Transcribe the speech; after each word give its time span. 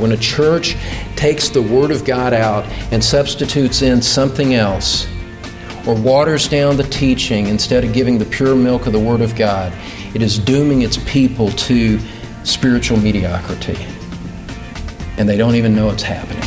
When 0.00 0.12
a 0.12 0.16
church 0.16 0.76
takes 1.14 1.50
the 1.50 1.60
Word 1.60 1.90
of 1.90 2.06
God 2.06 2.32
out 2.32 2.64
and 2.90 3.04
substitutes 3.04 3.82
in 3.82 4.00
something 4.00 4.54
else, 4.54 5.06
or 5.86 5.94
waters 5.94 6.48
down 6.48 6.78
the 6.78 6.84
teaching 6.84 7.48
instead 7.48 7.84
of 7.84 7.92
giving 7.92 8.16
the 8.16 8.24
pure 8.24 8.56
milk 8.56 8.86
of 8.86 8.94
the 8.94 8.98
Word 8.98 9.20
of 9.20 9.36
God, 9.36 9.74
it 10.14 10.22
is 10.22 10.38
dooming 10.38 10.80
its 10.80 10.96
people 11.04 11.50
to 11.50 12.00
spiritual 12.44 12.98
mediocrity. 12.98 13.76
And 15.18 15.28
they 15.28 15.36
don't 15.36 15.54
even 15.54 15.76
know 15.76 15.90
it's 15.90 16.02
happening. 16.02 16.42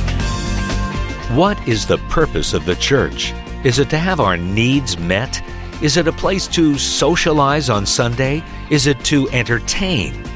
What 1.37 1.67
is 1.67 1.85
the 1.85 1.99
purpose 2.09 2.55
of 2.55 2.65
the 2.65 2.75
church? 2.75 3.33
Is 3.63 3.77
it 3.77 3.89
to 3.91 3.99
have 3.99 4.19
our 4.19 4.35
needs 4.35 4.97
met? 4.97 5.43
Is 5.79 5.95
it 5.97 6.07
a 6.07 6.11
place 6.11 6.47
to 6.47 6.79
socialize 6.79 7.69
on 7.69 7.85
Sunday? 7.85 8.43
Is 8.71 8.87
it 8.87 8.99
to 9.05 9.29
entertain? 9.29 10.32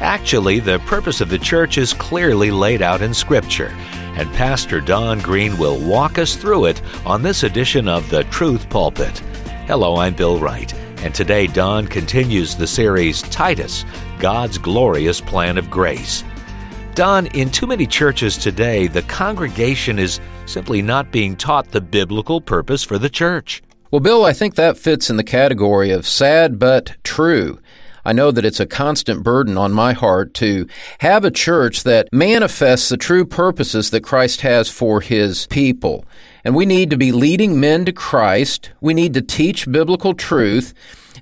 Actually, 0.00 0.60
the 0.60 0.78
purpose 0.80 1.20
of 1.20 1.28
the 1.28 1.38
church 1.38 1.76
is 1.76 1.92
clearly 1.92 2.52
laid 2.52 2.82
out 2.82 3.02
in 3.02 3.12
Scripture, 3.12 3.74
and 4.14 4.32
Pastor 4.34 4.80
Don 4.80 5.18
Green 5.18 5.58
will 5.58 5.76
walk 5.76 6.18
us 6.18 6.36
through 6.36 6.66
it 6.66 6.80
on 7.04 7.20
this 7.20 7.42
edition 7.42 7.88
of 7.88 8.08
The 8.08 8.22
Truth 8.24 8.70
Pulpit. 8.70 9.18
Hello, 9.66 9.96
I'm 9.96 10.14
Bill 10.14 10.38
Wright, 10.38 10.72
and 11.02 11.12
today 11.12 11.48
Don 11.48 11.88
continues 11.88 12.54
the 12.54 12.66
series 12.66 13.22
Titus 13.22 13.84
God's 14.20 14.56
Glorious 14.56 15.20
Plan 15.20 15.58
of 15.58 15.68
Grace. 15.68 16.22
Don, 16.94 17.26
in 17.28 17.50
too 17.50 17.66
many 17.66 17.86
churches 17.86 18.38
today, 18.38 18.86
the 18.86 19.02
congregation 19.02 19.98
is 19.98 20.20
simply 20.46 20.80
not 20.80 21.10
being 21.10 21.34
taught 21.34 21.72
the 21.72 21.80
biblical 21.80 22.40
purpose 22.40 22.84
for 22.84 22.98
the 22.98 23.10
church. 23.10 23.64
Well, 23.90 24.00
Bill, 24.00 24.24
I 24.24 24.32
think 24.32 24.54
that 24.54 24.78
fits 24.78 25.10
in 25.10 25.16
the 25.16 25.24
category 25.24 25.90
of 25.90 26.06
sad 26.06 26.60
but 26.60 26.96
true. 27.02 27.58
I 28.08 28.12
know 28.12 28.30
that 28.30 28.46
it's 28.46 28.58
a 28.58 28.64
constant 28.64 29.22
burden 29.22 29.58
on 29.58 29.70
my 29.70 29.92
heart 29.92 30.32
to 30.34 30.66
have 31.00 31.26
a 31.26 31.30
church 31.30 31.82
that 31.82 32.08
manifests 32.10 32.88
the 32.88 32.96
true 32.96 33.26
purposes 33.26 33.90
that 33.90 34.00
Christ 34.00 34.40
has 34.40 34.70
for 34.70 35.02
his 35.02 35.46
people. 35.48 36.06
And 36.42 36.56
we 36.56 36.64
need 36.64 36.88
to 36.88 36.96
be 36.96 37.12
leading 37.12 37.60
men 37.60 37.84
to 37.84 37.92
Christ. 37.92 38.70
We 38.80 38.94
need 38.94 39.12
to 39.12 39.20
teach 39.20 39.70
biblical 39.70 40.14
truth. 40.14 40.72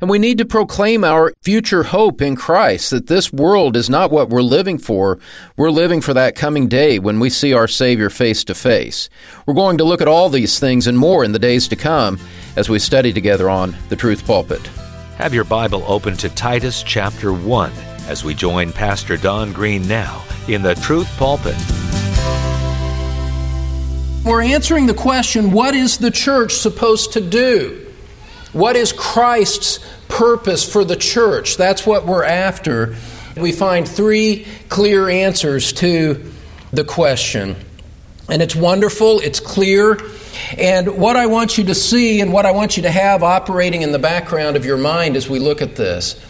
And 0.01 0.09
we 0.09 0.20
need 0.20 0.39
to 0.39 0.45
proclaim 0.45 1.03
our 1.03 1.33
future 1.42 1.83
hope 1.83 2.23
in 2.23 2.37
Christ 2.37 2.91
that 2.91 3.09
this 3.09 3.33
world 3.33 3.77
is 3.77 3.91
not 3.91 4.12
what 4.12 4.29
we're 4.29 4.41
living 4.41 4.79
for. 4.79 5.19
We're 5.57 5.73
living 5.73 6.01
for 6.01 6.14
that 6.14 6.37
coming 6.37 6.69
day 6.69 7.01
when 7.01 7.19
we 7.19 7.31
see 7.31 7.53
our 7.53 7.67
Savior 7.67 8.11
face 8.11 8.45
to 8.45 8.55
face. 8.55 9.09
We're 9.45 9.55
going 9.55 9.79
to 9.79 9.84
look 9.84 10.01
at 10.01 10.07
all 10.07 10.29
these 10.29 10.61
things 10.61 10.87
and 10.87 10.97
more 10.97 11.25
in 11.25 11.33
the 11.33 11.41
days 11.41 11.67
to 11.67 11.75
come 11.75 12.20
as 12.55 12.69
we 12.69 12.79
study 12.79 13.12
together 13.12 13.51
on 13.51 13.75
the 13.89 13.97
Truth 13.97 14.25
Pulpit. 14.25 14.70
Have 15.17 15.33
your 15.33 15.45
Bible 15.45 15.83
open 15.86 16.14
to 16.19 16.28
Titus 16.28 16.83
chapter 16.83 17.33
1 17.33 17.72
as 18.06 18.22
we 18.22 18.34
join 18.34 18.70
Pastor 18.70 19.17
Don 19.17 19.50
Green 19.50 19.89
now 19.89 20.23
in 20.47 20.61
the 20.61 20.75
Truth 20.75 21.08
Pulpit. 21.17 21.56
We're 24.27 24.42
answering 24.42 24.84
the 24.84 24.95
question 24.95 25.53
what 25.53 25.75
is 25.75 25.97
the 25.97 26.11
church 26.11 26.53
supposed 26.53 27.14
to 27.14 27.23
do? 27.23 27.91
What 28.53 28.77
is 28.77 28.92
Christ's 28.92 29.81
purpose 30.08 30.70
for 30.70 30.84
the 30.84 30.97
church? 30.97 31.56
That's 31.56 31.86
what 31.86 32.05
we're 32.05 32.25
after. 32.25 32.95
We 33.39 33.53
find 33.53 33.89
three 33.89 34.47
clear 34.69 35.08
answers 35.08 35.73
to 35.75 36.30
the 36.73 36.84
question. 36.84 37.56
And 38.28 38.42
it's 38.42 38.55
wonderful, 38.55 39.20
it's 39.20 39.41
clear. 39.41 39.98
And 40.59 40.97
what 40.98 41.17
I 41.17 41.27
want 41.27 41.59
you 41.59 41.65
to 41.65 41.75
see 41.75 42.20
and 42.20 42.33
what 42.33 42.47
I 42.47 42.53
want 42.53 42.77
you 42.77 42.84
to 42.84 42.91
have 42.91 43.23
operating 43.23 43.83
in 43.83 43.92
the 43.92 43.98
background 43.98 44.56
of 44.56 44.65
your 44.65 44.77
mind 44.77 45.17
as 45.17 45.29
we 45.29 45.39
look 45.39 45.62
at 45.62 45.77
this 45.77 46.20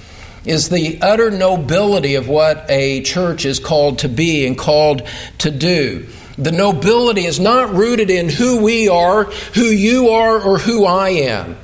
is 0.45 0.69
the 0.69 0.99
utter 1.03 1.31
nobility 1.31 2.15
of 2.15 2.29
what 2.29 2.65
a 2.69 3.03
church 3.03 3.45
is 3.45 3.59
called 3.59 3.99
to 4.01 4.09
be 4.09 4.47
and 4.47 4.57
called 4.57 5.03
to 5.39 5.51
do. 5.51 6.07
The 6.39 6.53
nobility 6.53 7.25
is 7.25 7.41
not 7.41 7.75
rooted 7.75 8.11
in 8.11 8.29
who 8.29 8.63
we 8.63 8.89
are, 8.89 9.25
who 9.25 9.65
you 9.65 10.11
are, 10.11 10.41
or 10.41 10.59
who 10.59 10.85
I 10.85 11.09
am. 11.09 11.57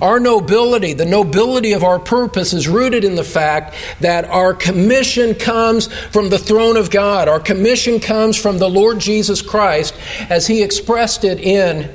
Our 0.00 0.20
nobility, 0.20 0.92
the 0.92 1.04
nobility 1.04 1.72
of 1.72 1.82
our 1.82 1.98
purpose, 1.98 2.52
is 2.52 2.68
rooted 2.68 3.04
in 3.04 3.14
the 3.14 3.24
fact 3.24 3.74
that 4.00 4.24
our 4.26 4.54
commission 4.54 5.34
comes 5.34 5.92
from 6.10 6.30
the 6.30 6.38
throne 6.38 6.76
of 6.76 6.90
God. 6.90 7.28
Our 7.28 7.40
commission 7.40 8.00
comes 8.00 8.36
from 8.36 8.58
the 8.58 8.68
Lord 8.68 8.98
Jesus 8.98 9.42
Christ 9.42 9.94
as 10.28 10.46
He 10.46 10.62
expressed 10.62 11.24
it 11.24 11.40
in 11.40 11.90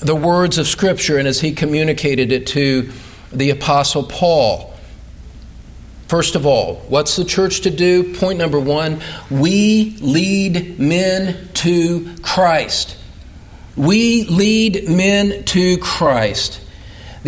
the 0.00 0.14
words 0.14 0.58
of 0.58 0.66
Scripture 0.66 1.18
and 1.18 1.26
as 1.26 1.40
He 1.40 1.52
communicated 1.52 2.32
it 2.32 2.46
to 2.48 2.90
the 3.32 3.50
Apostle 3.50 4.04
Paul. 4.04 4.74
First 6.08 6.36
of 6.36 6.46
all, 6.46 6.76
what's 6.88 7.16
the 7.16 7.24
church 7.24 7.60
to 7.62 7.70
do? 7.70 8.14
Point 8.14 8.38
number 8.38 8.58
one 8.58 9.00
we 9.30 9.96
lead 10.00 10.78
men 10.78 11.48
to 11.54 12.16
Christ. 12.22 12.96
We 13.76 14.24
lead 14.24 14.88
men 14.88 15.44
to 15.44 15.76
Christ. 15.78 16.60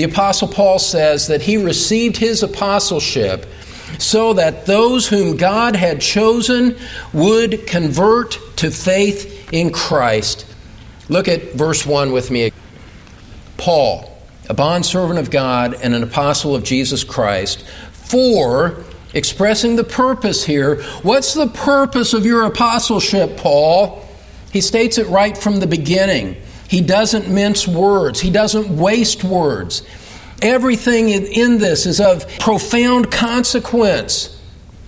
The 0.01 0.11
Apostle 0.11 0.49
Paul 0.49 0.79
says 0.79 1.27
that 1.27 1.43
he 1.43 1.59
received 1.59 2.17
his 2.17 2.43
apostleship 2.43 3.45
so 3.99 4.33
that 4.33 4.65
those 4.65 5.07
whom 5.07 5.37
God 5.37 5.77
had 5.77 6.01
chosen 6.01 6.79
would 7.13 7.67
convert 7.67 8.39
to 8.57 8.71
faith 8.71 9.53
in 9.53 9.71
Christ. 9.71 10.47
Look 11.11 11.29
at 11.29 11.53
verse 11.53 11.85
1 11.85 12.13
with 12.13 12.31
me. 12.31 12.51
Paul, 13.59 14.19
a 14.49 14.55
bondservant 14.55 15.19
of 15.19 15.31
God 15.31 15.75
and 15.83 15.95
an 15.95 16.03
apostle 16.03 16.55
of 16.55 16.65
Jesus 16.65 17.05
Christ, 17.05 17.63
for 17.93 18.83
expressing 19.13 19.77
the 19.77 19.85
purpose 19.85 20.47
here. 20.47 20.83
What's 21.03 21.35
the 21.35 21.49
purpose 21.49 22.15
of 22.15 22.25
your 22.25 22.47
apostleship, 22.47 23.37
Paul? 23.37 24.03
He 24.51 24.63
states 24.63 24.97
it 24.97 25.09
right 25.09 25.37
from 25.37 25.61
the 25.61 25.67
beginning. 25.67 26.41
He 26.71 26.81
doesn't 26.81 27.29
mince 27.29 27.67
words, 27.67 28.21
he 28.21 28.31
doesn't 28.31 28.69
waste 28.69 29.25
words. 29.25 29.83
Everything 30.41 31.09
in 31.09 31.59
this 31.59 31.85
is 31.85 32.01
of 32.01 32.29
profound 32.39 33.11
consequence. 33.11 34.41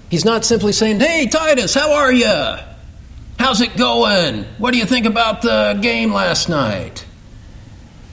He's 0.08 0.24
not 0.24 0.44
simply 0.44 0.70
saying, 0.70 1.00
Hey, 1.00 1.26
Titus, 1.26 1.74
how 1.74 1.92
are 1.92 2.12
you? 2.12 2.56
How's 3.36 3.60
it 3.60 3.76
going? 3.76 4.44
What 4.58 4.72
do 4.72 4.78
you 4.78 4.86
think 4.86 5.06
about 5.06 5.42
the 5.42 5.76
game 5.82 6.12
last 6.12 6.48
night? 6.48 7.04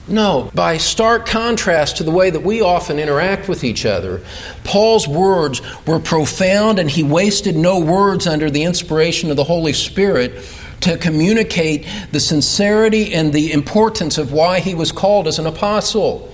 No, 0.08 0.50
by 0.52 0.76
stark 0.78 1.24
contrast 1.24 1.98
to 1.98 2.02
the 2.02 2.10
way 2.10 2.28
that 2.28 2.42
we 2.42 2.60
often 2.62 2.98
interact 2.98 3.48
with 3.48 3.62
each 3.62 3.86
other, 3.86 4.20
Paul's 4.64 5.06
words 5.06 5.62
were 5.86 6.00
profound 6.00 6.80
and 6.80 6.90
he 6.90 7.04
wasted 7.04 7.54
no 7.54 7.78
words 7.78 8.26
under 8.26 8.50
the 8.50 8.64
inspiration 8.64 9.30
of 9.30 9.36
the 9.36 9.44
Holy 9.44 9.72
Spirit 9.72 10.32
to 10.80 10.96
communicate 10.96 11.86
the 12.12 12.20
sincerity 12.20 13.12
and 13.14 13.32
the 13.32 13.52
importance 13.52 14.18
of 14.18 14.32
why 14.32 14.60
he 14.60 14.74
was 14.74 14.92
called 14.92 15.26
as 15.26 15.38
an 15.38 15.46
apostle. 15.46 16.32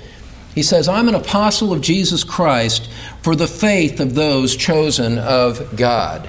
He 0.54 0.62
says, 0.62 0.88
I'm 0.88 1.08
an 1.08 1.14
apostle 1.14 1.72
of 1.72 1.82
Jesus 1.82 2.24
Christ 2.24 2.88
for 3.22 3.36
the 3.36 3.46
faith 3.46 4.00
of 4.00 4.14
those 4.14 4.56
chosen 4.56 5.18
of 5.18 5.76
God. 5.76 6.28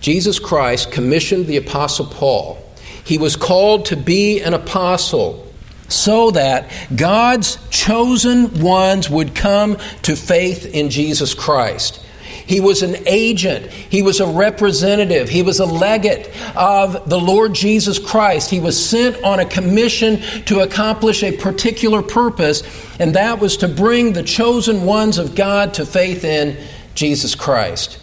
Jesus 0.00 0.38
Christ 0.38 0.92
commissioned 0.92 1.46
the 1.46 1.56
apostle 1.56 2.06
Paul. 2.06 2.58
He 3.04 3.18
was 3.18 3.36
called 3.36 3.86
to 3.86 3.96
be 3.96 4.40
an 4.40 4.54
apostle 4.54 5.46
so 5.88 6.30
that 6.32 6.70
God's 6.94 7.58
chosen 7.70 8.60
ones 8.60 9.08
would 9.08 9.34
come 9.34 9.76
to 10.02 10.16
faith 10.16 10.66
in 10.66 10.90
Jesus 10.90 11.34
Christ. 11.34 12.02
He 12.46 12.60
was 12.60 12.82
an 12.82 12.96
agent. 13.06 13.66
He 13.70 14.02
was 14.02 14.20
a 14.20 14.26
representative. 14.26 15.28
He 15.28 15.42
was 15.42 15.58
a 15.58 15.66
legate 15.66 16.30
of 16.56 17.08
the 17.08 17.18
Lord 17.18 17.54
Jesus 17.54 17.98
Christ. 17.98 18.50
He 18.50 18.60
was 18.60 18.88
sent 18.88 19.22
on 19.24 19.40
a 19.40 19.44
commission 19.44 20.20
to 20.44 20.60
accomplish 20.60 21.22
a 21.22 21.36
particular 21.36 22.02
purpose, 22.02 22.62
and 23.00 23.14
that 23.14 23.40
was 23.40 23.56
to 23.58 23.68
bring 23.68 24.12
the 24.12 24.22
chosen 24.22 24.84
ones 24.84 25.18
of 25.18 25.34
God 25.34 25.74
to 25.74 25.84
faith 25.84 26.24
in 26.24 26.56
Jesus 26.94 27.34
Christ. 27.34 27.98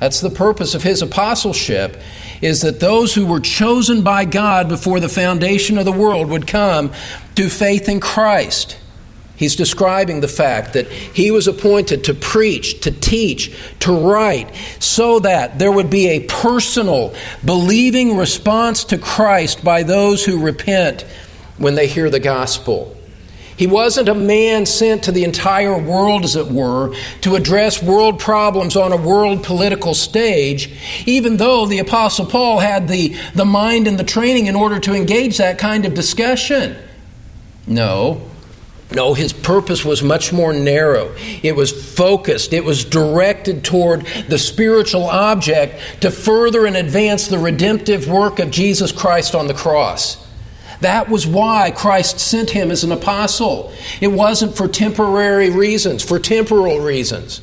That's 0.00 0.20
the 0.20 0.30
purpose 0.30 0.74
of 0.74 0.82
his 0.82 1.00
apostleship 1.00 2.00
is 2.42 2.60
that 2.62 2.80
those 2.80 3.14
who 3.14 3.26
were 3.26 3.40
chosen 3.40 4.02
by 4.02 4.24
God 4.24 4.68
before 4.68 5.00
the 5.00 5.08
foundation 5.08 5.78
of 5.78 5.84
the 5.84 5.92
world 5.92 6.28
would 6.28 6.46
come 6.46 6.92
to 7.34 7.48
faith 7.48 7.88
in 7.88 8.00
Christ. 8.00 8.76
He's 9.36 9.54
describing 9.54 10.20
the 10.20 10.28
fact 10.28 10.72
that 10.72 10.88
he 10.88 11.30
was 11.30 11.46
appointed 11.46 12.04
to 12.04 12.14
preach, 12.14 12.80
to 12.80 12.90
teach, 12.90 13.54
to 13.80 13.92
write, 13.92 14.50
so 14.78 15.18
that 15.20 15.58
there 15.58 15.70
would 15.70 15.90
be 15.90 16.08
a 16.08 16.20
personal, 16.20 17.14
believing 17.44 18.16
response 18.16 18.84
to 18.84 18.98
Christ 18.98 19.62
by 19.62 19.82
those 19.82 20.24
who 20.24 20.42
repent 20.42 21.02
when 21.58 21.74
they 21.74 21.86
hear 21.86 22.08
the 22.08 22.20
gospel. 22.20 22.96
He 23.56 23.66
wasn't 23.66 24.08
a 24.08 24.14
man 24.14 24.66
sent 24.66 25.04
to 25.04 25.12
the 25.12 25.24
entire 25.24 25.78
world, 25.78 26.24
as 26.24 26.36
it 26.36 26.48
were, 26.48 26.94
to 27.22 27.36
address 27.36 27.82
world 27.82 28.18
problems 28.18 28.76
on 28.76 28.92
a 28.92 28.98
world 28.98 29.42
political 29.42 29.94
stage, 29.94 30.70
even 31.06 31.38
though 31.38 31.64
the 31.64 31.78
Apostle 31.78 32.26
Paul 32.26 32.58
had 32.58 32.88
the, 32.88 33.16
the 33.34 33.46
mind 33.46 33.88
and 33.88 33.98
the 33.98 34.04
training 34.04 34.46
in 34.46 34.56
order 34.56 34.78
to 34.80 34.94
engage 34.94 35.38
that 35.38 35.58
kind 35.58 35.86
of 35.86 35.94
discussion. 35.94 36.76
No, 37.66 38.20
No, 38.92 39.14
his 39.14 39.32
purpose 39.32 39.84
was 39.84 40.02
much 40.02 40.32
more 40.32 40.52
narrow. 40.52 41.12
It 41.42 41.56
was 41.56 41.72
focused. 41.94 42.52
It 42.52 42.64
was 42.64 42.84
directed 42.84 43.64
toward 43.64 44.06
the 44.28 44.38
spiritual 44.38 45.04
object 45.04 46.02
to 46.02 46.10
further 46.10 46.66
and 46.66 46.76
advance 46.76 47.26
the 47.26 47.38
redemptive 47.38 48.08
work 48.08 48.38
of 48.38 48.50
Jesus 48.50 48.92
Christ 48.92 49.34
on 49.34 49.48
the 49.48 49.54
cross. 49.54 50.24
That 50.80 51.08
was 51.08 51.26
why 51.26 51.72
Christ 51.72 52.20
sent 52.20 52.50
him 52.50 52.70
as 52.70 52.84
an 52.84 52.92
apostle. 52.92 53.72
It 54.00 54.08
wasn't 54.08 54.56
for 54.56 54.68
temporary 54.68 55.50
reasons, 55.50 56.04
for 56.04 56.18
temporal 56.18 56.80
reasons. 56.80 57.40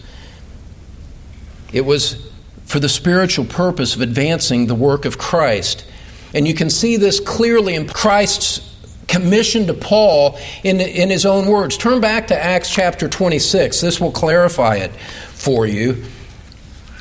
It 1.73 1.85
was 1.85 2.31
for 2.65 2.79
the 2.79 2.89
spiritual 2.89 3.45
purpose 3.45 3.95
of 3.95 4.01
advancing 4.01 4.67
the 4.67 4.75
work 4.75 5.03
of 5.03 5.17
Christ. 5.17 5.85
And 6.33 6.47
you 6.47 6.53
can 6.53 6.69
see 6.69 6.95
this 6.95 7.19
clearly 7.19 7.75
in 7.75 7.87
Christ's 7.87 8.72
commission 9.13 9.67
to 9.67 9.75
Paul 9.75 10.39
in, 10.63 10.81
in 10.81 11.11
his 11.11 11.23
own 11.23 11.47
words. 11.47 11.77
Turn 11.77 12.01
back 12.01 12.27
to 12.27 12.43
Acts 12.43 12.69
chapter 12.69 13.07
26. 13.07 13.79
This 13.79 14.01
will 14.01 14.11
clarify 14.11 14.77
it 14.77 14.91
for 14.91 15.67
you. 15.67 16.03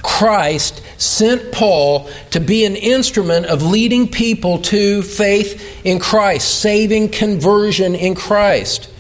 Christ 0.03 0.83
sent 0.99 1.53
Paul 1.53 2.11
to 2.33 2.41
be 2.41 2.67
an 2.67 2.77
instrument 2.77 3.47
of 3.47 3.63
leading 3.63 4.09
people 4.09 4.59
to 4.59 5.01
faith 5.01 5.87
in 5.87 6.01
Christ, 6.01 6.61
saving 6.61 7.09
conversion 7.11 7.95
in 7.95 8.15
Christ. 8.15 8.91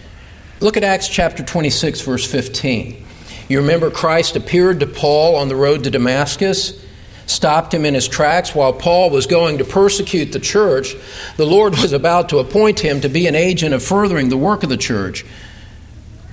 Look 0.60 0.78
at 0.78 0.84
Acts 0.84 1.08
chapter 1.08 1.42
26, 1.42 2.00
verse 2.00 2.24
15. 2.24 3.04
You 3.48 3.60
remember 3.60 3.90
Christ 3.90 4.36
appeared 4.36 4.80
to 4.80 4.86
Paul 4.86 5.36
on 5.36 5.48
the 5.48 5.56
road 5.56 5.84
to 5.84 5.90
Damascus, 5.90 6.82
stopped 7.26 7.72
him 7.72 7.84
in 7.84 7.94
his 7.94 8.08
tracks 8.08 8.54
while 8.54 8.72
Paul 8.72 9.10
was 9.10 9.26
going 9.26 9.58
to 9.58 9.64
persecute 9.64 10.32
the 10.32 10.40
church. 10.40 10.94
The 11.36 11.46
Lord 11.46 11.72
was 11.78 11.92
about 11.92 12.28
to 12.30 12.38
appoint 12.38 12.80
him 12.80 13.00
to 13.00 13.08
be 13.08 13.26
an 13.26 13.34
agent 13.34 13.74
of 13.74 13.82
furthering 13.82 14.28
the 14.28 14.36
work 14.36 14.62
of 14.62 14.68
the 14.68 14.76
church. 14.76 15.24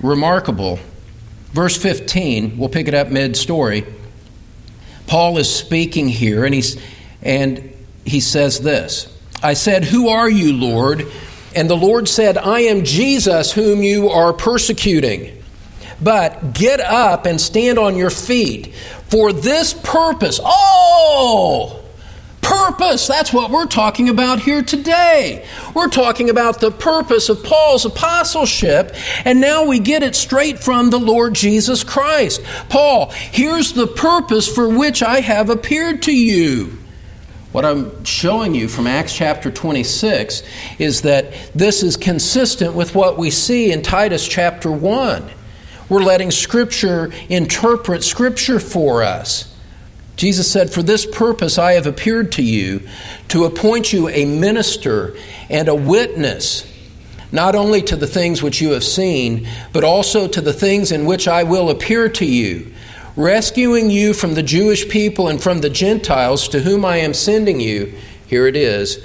Remarkable. 0.00 0.78
Verse 1.52 1.76
15, 1.76 2.58
we'll 2.58 2.68
pick 2.68 2.88
it 2.88 2.94
up 2.94 3.08
mid 3.08 3.36
story. 3.36 3.84
Paul 5.06 5.38
is 5.38 5.52
speaking 5.52 6.08
here, 6.08 6.44
and, 6.44 6.54
he's, 6.54 6.80
and 7.22 7.74
he 8.04 8.20
says 8.20 8.60
this 8.60 9.12
I 9.42 9.54
said, 9.54 9.84
Who 9.84 10.08
are 10.08 10.30
you, 10.30 10.52
Lord? 10.52 11.06
And 11.54 11.68
the 11.68 11.76
Lord 11.76 12.08
said, 12.08 12.38
I 12.38 12.60
am 12.60 12.84
Jesus 12.84 13.52
whom 13.52 13.82
you 13.82 14.08
are 14.08 14.32
persecuting. 14.32 15.42
But 16.00 16.54
get 16.54 16.80
up 16.80 17.26
and 17.26 17.40
stand 17.40 17.78
on 17.78 17.96
your 17.96 18.10
feet. 18.10 18.72
For 19.10 19.32
this 19.32 19.74
purpose, 19.74 20.38
oh, 20.44 21.80
purpose. 22.40 23.06
That's 23.06 23.32
what 23.32 23.50
we're 23.50 23.66
talking 23.66 24.08
about 24.08 24.40
here 24.40 24.62
today. 24.62 25.46
We're 25.74 25.88
talking 25.88 26.30
about 26.30 26.60
the 26.60 26.70
purpose 26.70 27.28
of 27.28 27.42
Paul's 27.44 27.84
apostleship, 27.84 28.94
and 29.24 29.40
now 29.40 29.66
we 29.66 29.78
get 29.78 30.02
it 30.02 30.14
straight 30.14 30.58
from 30.58 30.90
the 30.90 30.98
Lord 30.98 31.34
Jesus 31.34 31.84
Christ. 31.84 32.42
Paul, 32.68 33.10
here's 33.10 33.72
the 33.72 33.86
purpose 33.86 34.52
for 34.52 34.68
which 34.68 35.02
I 35.02 35.20
have 35.20 35.50
appeared 35.50 36.02
to 36.02 36.16
you. 36.16 36.78
What 37.52 37.64
I'm 37.64 38.04
showing 38.04 38.54
you 38.54 38.68
from 38.68 38.86
Acts 38.86 39.14
chapter 39.14 39.50
26 39.50 40.44
is 40.78 41.02
that 41.02 41.32
this 41.52 41.82
is 41.82 41.96
consistent 41.96 42.74
with 42.74 42.94
what 42.94 43.18
we 43.18 43.30
see 43.30 43.72
in 43.72 43.82
Titus 43.82 44.26
chapter 44.26 44.70
1. 44.70 45.30
We're 45.90 46.02
letting 46.02 46.30
Scripture 46.30 47.12
interpret 47.28 48.04
Scripture 48.04 48.60
for 48.60 49.02
us. 49.02 49.52
Jesus 50.16 50.50
said, 50.50 50.72
For 50.72 50.82
this 50.82 51.04
purpose 51.04 51.58
I 51.58 51.72
have 51.72 51.86
appeared 51.86 52.32
to 52.32 52.42
you, 52.42 52.86
to 53.28 53.44
appoint 53.44 53.92
you 53.92 54.08
a 54.08 54.24
minister 54.24 55.16
and 55.48 55.68
a 55.68 55.74
witness, 55.74 56.64
not 57.32 57.56
only 57.56 57.82
to 57.82 57.96
the 57.96 58.06
things 58.06 58.42
which 58.42 58.60
you 58.60 58.70
have 58.70 58.84
seen, 58.84 59.48
but 59.72 59.82
also 59.82 60.28
to 60.28 60.40
the 60.40 60.52
things 60.52 60.92
in 60.92 61.06
which 61.06 61.26
I 61.26 61.42
will 61.42 61.70
appear 61.70 62.08
to 62.10 62.24
you, 62.24 62.72
rescuing 63.16 63.90
you 63.90 64.14
from 64.14 64.34
the 64.34 64.42
Jewish 64.42 64.88
people 64.88 65.26
and 65.26 65.42
from 65.42 65.60
the 65.60 65.70
Gentiles 65.70 66.48
to 66.48 66.60
whom 66.60 66.84
I 66.84 66.98
am 66.98 67.14
sending 67.14 67.58
you. 67.58 67.94
Here 68.28 68.46
it 68.46 68.54
is, 68.54 69.04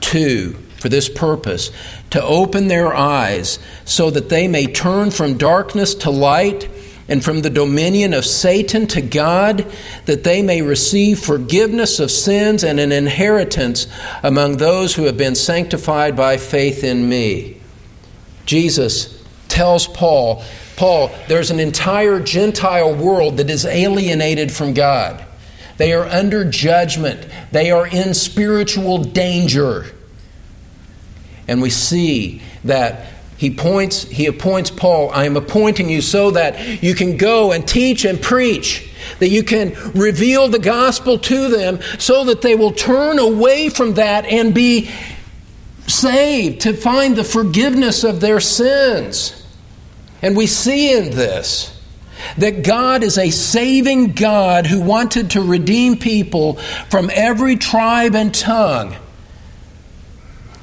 to, 0.00 0.56
for 0.78 0.88
this 0.88 1.08
purpose, 1.08 1.70
to 2.10 2.22
open 2.22 2.68
their 2.68 2.94
eyes 2.94 3.58
so 3.84 4.10
that 4.10 4.28
they 4.28 4.48
may 4.48 4.66
turn 4.66 5.10
from 5.10 5.36
darkness 5.36 5.94
to 5.94 6.10
light 6.10 6.68
and 7.08 7.24
from 7.24 7.40
the 7.40 7.50
dominion 7.50 8.12
of 8.12 8.24
Satan 8.24 8.86
to 8.88 9.00
God, 9.00 9.66
that 10.04 10.24
they 10.24 10.42
may 10.42 10.60
receive 10.60 11.18
forgiveness 11.18 12.00
of 12.00 12.10
sins 12.10 12.62
and 12.62 12.78
an 12.78 12.92
inheritance 12.92 13.86
among 14.22 14.58
those 14.58 14.94
who 14.94 15.04
have 15.04 15.16
been 15.16 15.34
sanctified 15.34 16.14
by 16.14 16.36
faith 16.36 16.84
in 16.84 17.08
me. 17.08 17.60
Jesus 18.44 19.22
tells 19.48 19.86
Paul, 19.86 20.44
Paul, 20.76 21.10
there's 21.28 21.50
an 21.50 21.58
entire 21.58 22.20
Gentile 22.20 22.94
world 22.94 23.38
that 23.38 23.50
is 23.50 23.64
alienated 23.64 24.52
from 24.52 24.74
God. 24.74 25.24
They 25.78 25.92
are 25.92 26.06
under 26.06 26.44
judgment. 26.44 27.26
They 27.52 27.70
are 27.70 27.86
in 27.86 28.12
spiritual 28.12 28.98
danger. 29.02 29.86
And 31.48 31.60
we 31.60 31.70
see 31.70 32.42
that 32.64 33.06
he 33.36 33.50
points 33.50 34.02
he 34.02 34.26
appoints 34.26 34.68
paul 34.68 35.10
i 35.12 35.24
am 35.24 35.36
appointing 35.36 35.88
you 35.88 36.00
so 36.00 36.32
that 36.32 36.82
you 36.82 36.92
can 36.92 37.16
go 37.16 37.52
and 37.52 37.68
teach 37.68 38.04
and 38.04 38.20
preach 38.20 38.90
that 39.20 39.28
you 39.28 39.42
can 39.44 39.72
reveal 39.92 40.48
the 40.48 40.58
gospel 40.58 41.18
to 41.18 41.48
them 41.48 41.78
so 41.98 42.24
that 42.24 42.42
they 42.42 42.56
will 42.56 42.72
turn 42.72 43.18
away 43.18 43.68
from 43.68 43.94
that 43.94 44.24
and 44.26 44.52
be 44.54 44.90
saved 45.88 46.60
to 46.62 46.74
find 46.74 47.16
the 47.16 47.24
forgiveness 47.24 48.04
of 48.04 48.20
their 48.20 48.40
sins. 48.40 49.34
And 50.22 50.36
we 50.36 50.46
see 50.46 50.96
in 50.96 51.10
this 51.10 51.74
that 52.36 52.64
God 52.64 53.04
is 53.04 53.16
a 53.16 53.30
saving 53.30 54.12
God 54.12 54.66
who 54.66 54.80
wanted 54.80 55.30
to 55.30 55.40
redeem 55.40 55.96
people 55.96 56.54
from 56.90 57.10
every 57.14 57.56
tribe 57.56 58.14
and 58.14 58.34
tongue 58.34 58.96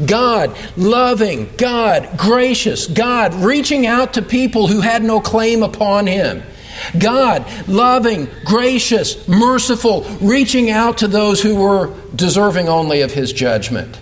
God, 0.03 0.57
loving, 0.75 1.49
God, 1.57 2.17
gracious, 2.17 2.87
God, 2.87 3.33
reaching 3.33 3.85
out 3.85 4.13
to 4.13 4.21
people 4.21 4.67
who 4.67 4.81
had 4.81 5.03
no 5.03 5.21
claim 5.21 5.63
upon 5.63 6.07
Him. 6.07 6.43
God, 6.99 7.45
loving, 7.67 8.27
gracious, 8.43 9.27
merciful, 9.27 10.03
reaching 10.21 10.69
out 10.69 10.97
to 10.97 11.07
those 11.07 11.41
who 11.41 11.55
were 11.55 11.93
deserving 12.13 12.67
only 12.67 13.01
of 13.01 13.13
His 13.13 13.31
judgment. 13.31 13.97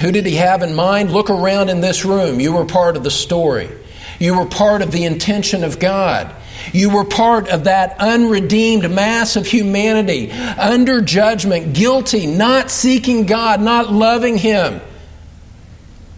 Who 0.00 0.10
did 0.10 0.26
He 0.26 0.34
have 0.36 0.62
in 0.62 0.74
mind? 0.74 1.12
Look 1.12 1.30
around 1.30 1.68
in 1.68 1.80
this 1.80 2.04
room. 2.04 2.40
You 2.40 2.52
were 2.52 2.64
part 2.64 2.96
of 2.96 3.04
the 3.04 3.10
story, 3.10 3.70
you 4.18 4.36
were 4.36 4.46
part 4.46 4.82
of 4.82 4.90
the 4.90 5.04
intention 5.04 5.62
of 5.62 5.78
God. 5.78 6.34
You 6.72 6.90
were 6.90 7.04
part 7.04 7.48
of 7.48 7.64
that 7.64 7.96
unredeemed 7.98 8.90
mass 8.90 9.36
of 9.36 9.46
humanity, 9.46 10.30
under 10.30 11.00
judgment, 11.00 11.74
guilty, 11.74 12.26
not 12.26 12.70
seeking 12.70 13.26
God, 13.26 13.60
not 13.60 13.92
loving 13.92 14.38
Him, 14.38 14.80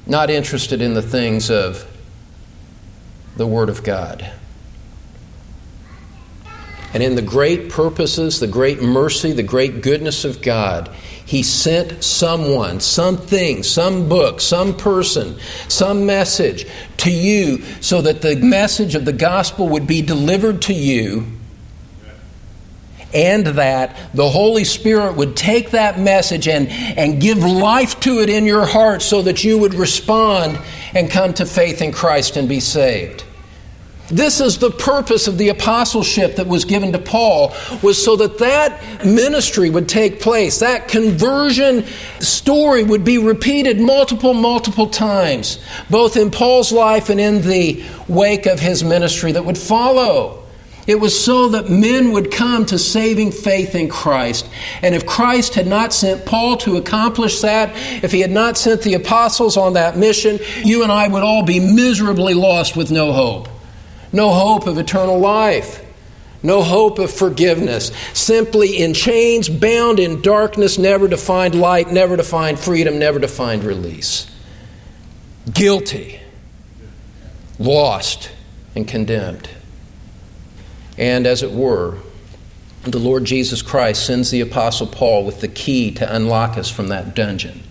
not 0.06 0.30
interested 0.30 0.80
in 0.80 0.94
the 0.94 1.02
things 1.02 1.50
of 1.50 1.84
the 3.36 3.46
Word 3.46 3.68
of 3.68 3.82
God. 3.82 4.30
And 6.94 7.02
in 7.02 7.14
the 7.14 7.22
great 7.22 7.68
purposes, 7.68 8.40
the 8.40 8.46
great 8.46 8.80
mercy, 8.80 9.32
the 9.32 9.42
great 9.42 9.82
goodness 9.82 10.24
of 10.24 10.40
God, 10.40 10.90
he 11.28 11.42
sent 11.42 12.02
someone, 12.02 12.80
something, 12.80 13.62
some 13.62 14.08
book, 14.08 14.40
some 14.40 14.74
person, 14.74 15.38
some 15.68 16.06
message 16.06 16.66
to 16.96 17.10
you 17.10 17.62
so 17.82 18.00
that 18.00 18.22
the 18.22 18.34
message 18.36 18.94
of 18.94 19.04
the 19.04 19.12
gospel 19.12 19.68
would 19.68 19.86
be 19.86 20.00
delivered 20.00 20.62
to 20.62 20.72
you 20.72 21.26
and 23.12 23.46
that 23.46 23.94
the 24.14 24.30
Holy 24.30 24.64
Spirit 24.64 25.16
would 25.16 25.36
take 25.36 25.72
that 25.72 26.00
message 26.00 26.48
and, 26.48 26.70
and 26.70 27.20
give 27.20 27.44
life 27.44 28.00
to 28.00 28.22
it 28.22 28.30
in 28.30 28.46
your 28.46 28.64
heart 28.64 29.02
so 29.02 29.20
that 29.20 29.44
you 29.44 29.58
would 29.58 29.74
respond 29.74 30.58
and 30.94 31.10
come 31.10 31.34
to 31.34 31.44
faith 31.44 31.82
in 31.82 31.92
Christ 31.92 32.38
and 32.38 32.48
be 32.48 32.60
saved. 32.60 33.22
This 34.10 34.40
is 34.40 34.56
the 34.56 34.70
purpose 34.70 35.28
of 35.28 35.36
the 35.36 35.50
apostleship 35.50 36.36
that 36.36 36.46
was 36.46 36.64
given 36.64 36.92
to 36.92 36.98
Paul 36.98 37.54
was 37.82 38.02
so 38.02 38.16
that 38.16 38.38
that 38.38 39.04
ministry 39.04 39.68
would 39.68 39.86
take 39.86 40.20
place. 40.20 40.60
That 40.60 40.88
conversion 40.88 41.84
story 42.18 42.82
would 42.82 43.04
be 43.04 43.18
repeated 43.18 43.78
multiple 43.78 44.32
multiple 44.32 44.86
times, 44.88 45.62
both 45.90 46.16
in 46.16 46.30
Paul's 46.30 46.72
life 46.72 47.10
and 47.10 47.20
in 47.20 47.42
the 47.42 47.84
wake 48.08 48.46
of 48.46 48.60
his 48.60 48.82
ministry 48.82 49.32
that 49.32 49.44
would 49.44 49.58
follow. 49.58 50.42
It 50.86 51.00
was 51.00 51.22
so 51.22 51.48
that 51.50 51.68
men 51.68 52.12
would 52.12 52.32
come 52.32 52.64
to 52.66 52.78
saving 52.78 53.32
faith 53.32 53.74
in 53.74 53.90
Christ. 53.90 54.48
And 54.80 54.94
if 54.94 55.04
Christ 55.04 55.54
had 55.54 55.66
not 55.66 55.92
sent 55.92 56.24
Paul 56.24 56.56
to 56.58 56.78
accomplish 56.78 57.42
that, 57.42 57.72
if 58.02 58.12
he 58.12 58.20
had 58.20 58.30
not 58.30 58.56
sent 58.56 58.80
the 58.80 58.94
apostles 58.94 59.58
on 59.58 59.74
that 59.74 59.98
mission, 59.98 60.38
you 60.64 60.82
and 60.82 60.90
I 60.90 61.08
would 61.08 61.22
all 61.22 61.42
be 61.42 61.60
miserably 61.60 62.32
lost 62.32 62.74
with 62.74 62.90
no 62.90 63.12
hope 63.12 63.48
no 64.12 64.30
hope 64.30 64.66
of 64.66 64.78
eternal 64.78 65.18
life, 65.18 65.84
no 66.42 66.62
hope 66.62 66.98
of 66.98 67.10
forgiveness, 67.12 67.90
simply 68.14 68.78
in 68.78 68.94
chains, 68.94 69.48
bound 69.48 69.98
in 69.98 70.22
darkness, 70.22 70.78
never 70.78 71.08
to 71.08 71.16
find 71.16 71.54
light, 71.54 71.90
never 71.90 72.16
to 72.16 72.22
find 72.22 72.58
freedom, 72.58 72.98
never 72.98 73.18
to 73.18 73.28
find 73.28 73.64
release. 73.64 74.30
Guilty. 75.52 76.20
lost 77.58 78.30
and 78.76 78.86
condemned. 78.86 79.48
And 80.96 81.26
as 81.26 81.42
it 81.42 81.50
were, 81.50 81.98
the 82.82 82.98
Lord 82.98 83.24
Jesus 83.24 83.62
Christ 83.62 84.06
sends 84.06 84.30
the 84.30 84.40
Apostle 84.40 84.86
Paul 84.86 85.24
with 85.24 85.40
the 85.40 85.48
key 85.48 85.90
to 85.92 86.14
unlock 86.14 86.56
us 86.56 86.70
from 86.70 86.88
that 86.88 87.14
dungeon, 87.16 87.62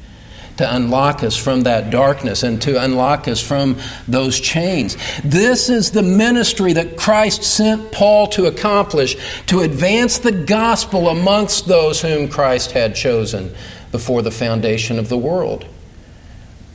to 0.57 0.75
unlock 0.75 1.23
us 1.23 1.37
from 1.37 1.61
that 1.61 1.89
darkness, 1.89 2.43
and 2.43 2.61
to 2.63 2.83
unlock 2.83 3.27
us 3.27 3.41
from 3.41 3.77
those 4.07 4.39
chains. 4.39 4.97
This 5.23 5.69
is 5.69 5.91
the 5.91 6.03
ministry 6.03 6.73
that 6.73 6.97
Christ 6.97 7.43
sent 7.43 7.91
Paul 7.91 8.27
to 8.27 8.45
accomplish, 8.45 9.15
to 9.45 9.61
advance 9.61 10.17
the 10.17 10.31
gospel 10.31 11.09
amongst 11.09 11.67
those 11.67 12.01
whom 12.01 12.27
Christ 12.27 12.71
had 12.71 12.95
chosen 12.95 13.53
before 13.91 14.21
the 14.21 14.31
foundation 14.31 14.99
of 14.99 15.09
the 15.09 15.17
world. 15.17 15.65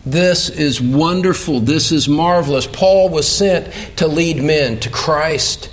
This 0.04 0.48
is 0.48 0.80
wonderful. 0.80 1.60
This 1.60 1.92
is 1.92 2.08
marvelous. 2.08 2.66
Paul 2.66 3.08
was 3.08 3.28
sent 3.28 3.72
to 3.98 4.08
lead 4.08 4.42
men 4.42 4.80
to 4.80 4.90
Christ. 4.90 5.70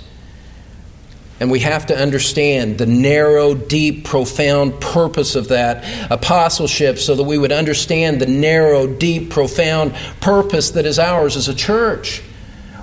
And 1.40 1.50
we 1.50 1.60
have 1.60 1.86
to 1.86 1.96
understand 1.96 2.76
the 2.76 2.84
narrow, 2.84 3.54
deep, 3.54 4.04
profound 4.04 4.78
purpose 4.78 5.34
of 5.34 5.48
that 5.48 5.84
apostleship 6.10 6.98
so 6.98 7.14
that 7.14 7.24
we 7.24 7.38
would 7.38 7.50
understand 7.50 8.20
the 8.20 8.26
narrow, 8.26 8.86
deep, 8.86 9.30
profound 9.30 9.94
purpose 10.20 10.72
that 10.72 10.84
is 10.84 10.98
ours 10.98 11.36
as 11.36 11.48
a 11.48 11.54
church. 11.54 12.22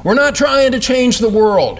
We're 0.03 0.15
not 0.15 0.33
trying 0.33 0.71
to 0.71 0.79
change 0.79 1.19
the 1.19 1.29
world. 1.29 1.79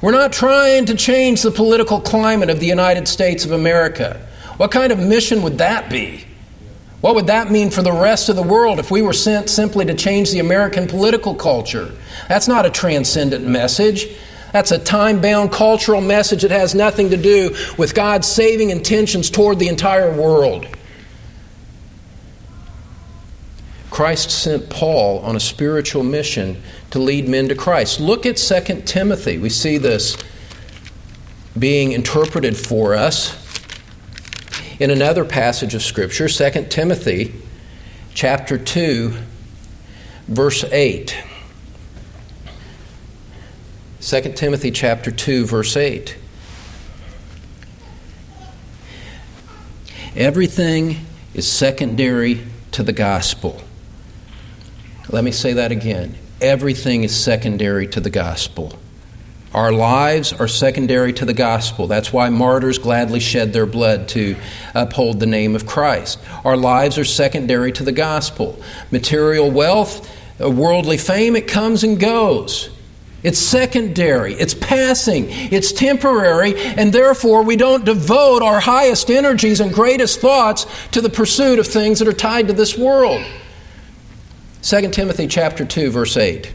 We're 0.00 0.12
not 0.12 0.32
trying 0.32 0.86
to 0.86 0.94
change 0.94 1.42
the 1.42 1.50
political 1.50 2.00
climate 2.00 2.50
of 2.50 2.58
the 2.58 2.66
United 2.66 3.06
States 3.06 3.44
of 3.44 3.52
America. 3.52 4.26
What 4.56 4.70
kind 4.70 4.92
of 4.92 4.98
mission 4.98 5.42
would 5.42 5.58
that 5.58 5.90
be? 5.90 6.24
What 7.02 7.16
would 7.16 7.26
that 7.26 7.50
mean 7.50 7.70
for 7.70 7.82
the 7.82 7.92
rest 7.92 8.28
of 8.28 8.36
the 8.36 8.42
world 8.42 8.78
if 8.78 8.90
we 8.90 9.02
were 9.02 9.12
sent 9.12 9.50
simply 9.50 9.84
to 9.84 9.94
change 9.94 10.30
the 10.30 10.38
American 10.38 10.86
political 10.86 11.34
culture? 11.34 11.92
That's 12.28 12.48
not 12.48 12.64
a 12.64 12.70
transcendent 12.70 13.44
message. 13.46 14.08
That's 14.52 14.70
a 14.70 14.78
time 14.78 15.20
bound 15.20 15.50
cultural 15.50 16.00
message 16.00 16.42
that 16.42 16.50
has 16.50 16.74
nothing 16.74 17.10
to 17.10 17.16
do 17.16 17.56
with 17.78 17.94
God's 17.94 18.28
saving 18.28 18.70
intentions 18.70 19.30
toward 19.30 19.58
the 19.58 19.68
entire 19.68 20.14
world. 20.14 20.66
Christ 23.90 24.30
sent 24.30 24.70
Paul 24.70 25.18
on 25.20 25.36
a 25.36 25.40
spiritual 25.40 26.02
mission 26.02 26.62
to 26.90 26.98
lead 26.98 27.28
men 27.28 27.48
to 27.48 27.54
Christ. 27.54 28.00
Look 28.00 28.24
at 28.24 28.36
2 28.36 28.82
Timothy. 28.82 29.38
We 29.38 29.50
see 29.50 29.76
this 29.76 30.16
being 31.58 31.92
interpreted 31.92 32.56
for 32.56 32.94
us 32.94 33.38
in 34.80 34.90
another 34.90 35.24
passage 35.24 35.74
of 35.74 35.82
Scripture, 35.82 36.28
2 36.28 36.66
Timothy 36.70 37.34
chapter 38.14 38.56
2, 38.56 39.14
verse 40.26 40.64
8. 40.64 41.22
2 44.02 44.20
Timothy 44.32 44.72
chapter 44.72 45.12
2 45.12 45.46
verse 45.46 45.76
8. 45.76 46.16
Everything 50.16 51.06
is 51.34 51.46
secondary 51.46 52.44
to 52.72 52.82
the 52.82 52.92
gospel. 52.92 53.62
Let 55.08 55.22
me 55.22 55.30
say 55.30 55.52
that 55.52 55.70
again. 55.70 56.16
Everything 56.40 57.04
is 57.04 57.16
secondary 57.16 57.86
to 57.88 58.00
the 58.00 58.10
gospel. 58.10 58.76
Our 59.54 59.70
lives 59.70 60.32
are 60.32 60.48
secondary 60.48 61.12
to 61.12 61.24
the 61.24 61.34
gospel. 61.34 61.86
That's 61.86 62.12
why 62.12 62.28
martyrs 62.28 62.78
gladly 62.78 63.20
shed 63.20 63.52
their 63.52 63.66
blood 63.66 64.08
to 64.08 64.34
uphold 64.74 65.20
the 65.20 65.26
name 65.26 65.54
of 65.54 65.64
Christ. 65.64 66.18
Our 66.44 66.56
lives 66.56 66.98
are 66.98 67.04
secondary 67.04 67.70
to 67.72 67.84
the 67.84 67.92
gospel. 67.92 68.60
Material 68.90 69.48
wealth, 69.48 70.10
uh, 70.42 70.50
worldly 70.50 70.98
fame, 70.98 71.36
it 71.36 71.46
comes 71.46 71.84
and 71.84 72.00
goes. 72.00 72.68
It's 73.22 73.38
secondary, 73.38 74.34
it's 74.34 74.54
passing, 74.54 75.26
it's 75.28 75.70
temporary, 75.70 76.56
and 76.56 76.92
therefore 76.92 77.44
we 77.44 77.54
don't 77.54 77.84
devote 77.84 78.42
our 78.42 78.58
highest 78.58 79.10
energies 79.10 79.60
and 79.60 79.72
greatest 79.72 80.20
thoughts 80.20 80.66
to 80.90 81.00
the 81.00 81.08
pursuit 81.08 81.60
of 81.60 81.66
things 81.66 82.00
that 82.00 82.08
are 82.08 82.12
tied 82.12 82.48
to 82.48 82.52
this 82.52 82.76
world. 82.76 83.24
2 84.62 84.90
Timothy 84.90 85.28
chapter 85.28 85.64
2 85.64 85.90
verse 85.90 86.16
8. 86.16 86.52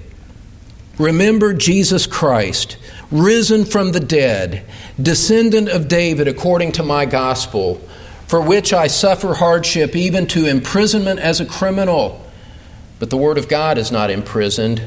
Remember 0.99 1.53
Jesus 1.53 2.07
Christ, 2.07 2.77
risen 3.11 3.63
from 3.63 3.91
the 3.91 3.99
dead, 3.99 4.65
descendant 5.01 5.69
of 5.69 5.87
David 5.87 6.27
according 6.27 6.71
to 6.73 6.83
my 6.83 7.05
gospel, 7.05 7.75
for 8.27 8.41
which 8.41 8.73
I 8.73 8.87
suffer 8.87 9.35
hardship 9.35 9.95
even 9.95 10.27
to 10.27 10.47
imprisonment 10.47 11.19
as 11.19 11.39
a 11.39 11.45
criminal. 11.45 12.25
But 12.99 13.09
the 13.09 13.17
word 13.17 13.37
of 13.37 13.47
God 13.47 13.77
is 13.77 13.91
not 13.91 14.09
imprisoned. 14.09 14.81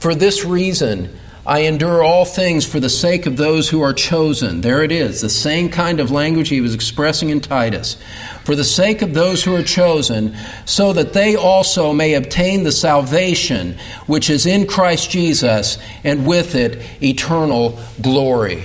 For 0.00 0.14
this 0.14 0.44
reason, 0.46 1.14
I 1.46 1.60
endure 1.60 2.02
all 2.02 2.24
things 2.24 2.64
for 2.64 2.80
the 2.80 2.88
sake 2.88 3.26
of 3.26 3.36
those 3.36 3.68
who 3.68 3.82
are 3.82 3.92
chosen. 3.92 4.62
There 4.62 4.82
it 4.82 4.92
is, 4.92 5.20
the 5.20 5.28
same 5.28 5.68
kind 5.68 6.00
of 6.00 6.10
language 6.10 6.48
he 6.48 6.62
was 6.62 6.74
expressing 6.74 7.28
in 7.28 7.40
Titus. 7.40 7.96
For 8.44 8.54
the 8.54 8.64
sake 8.64 9.02
of 9.02 9.12
those 9.12 9.44
who 9.44 9.54
are 9.54 9.62
chosen, 9.62 10.36
so 10.64 10.94
that 10.94 11.12
they 11.12 11.36
also 11.36 11.92
may 11.92 12.14
obtain 12.14 12.64
the 12.64 12.72
salvation 12.72 13.78
which 14.06 14.30
is 14.30 14.46
in 14.46 14.66
Christ 14.66 15.10
Jesus, 15.10 15.76
and 16.02 16.26
with 16.26 16.54
it 16.54 16.82
eternal 17.02 17.78
glory. 18.00 18.64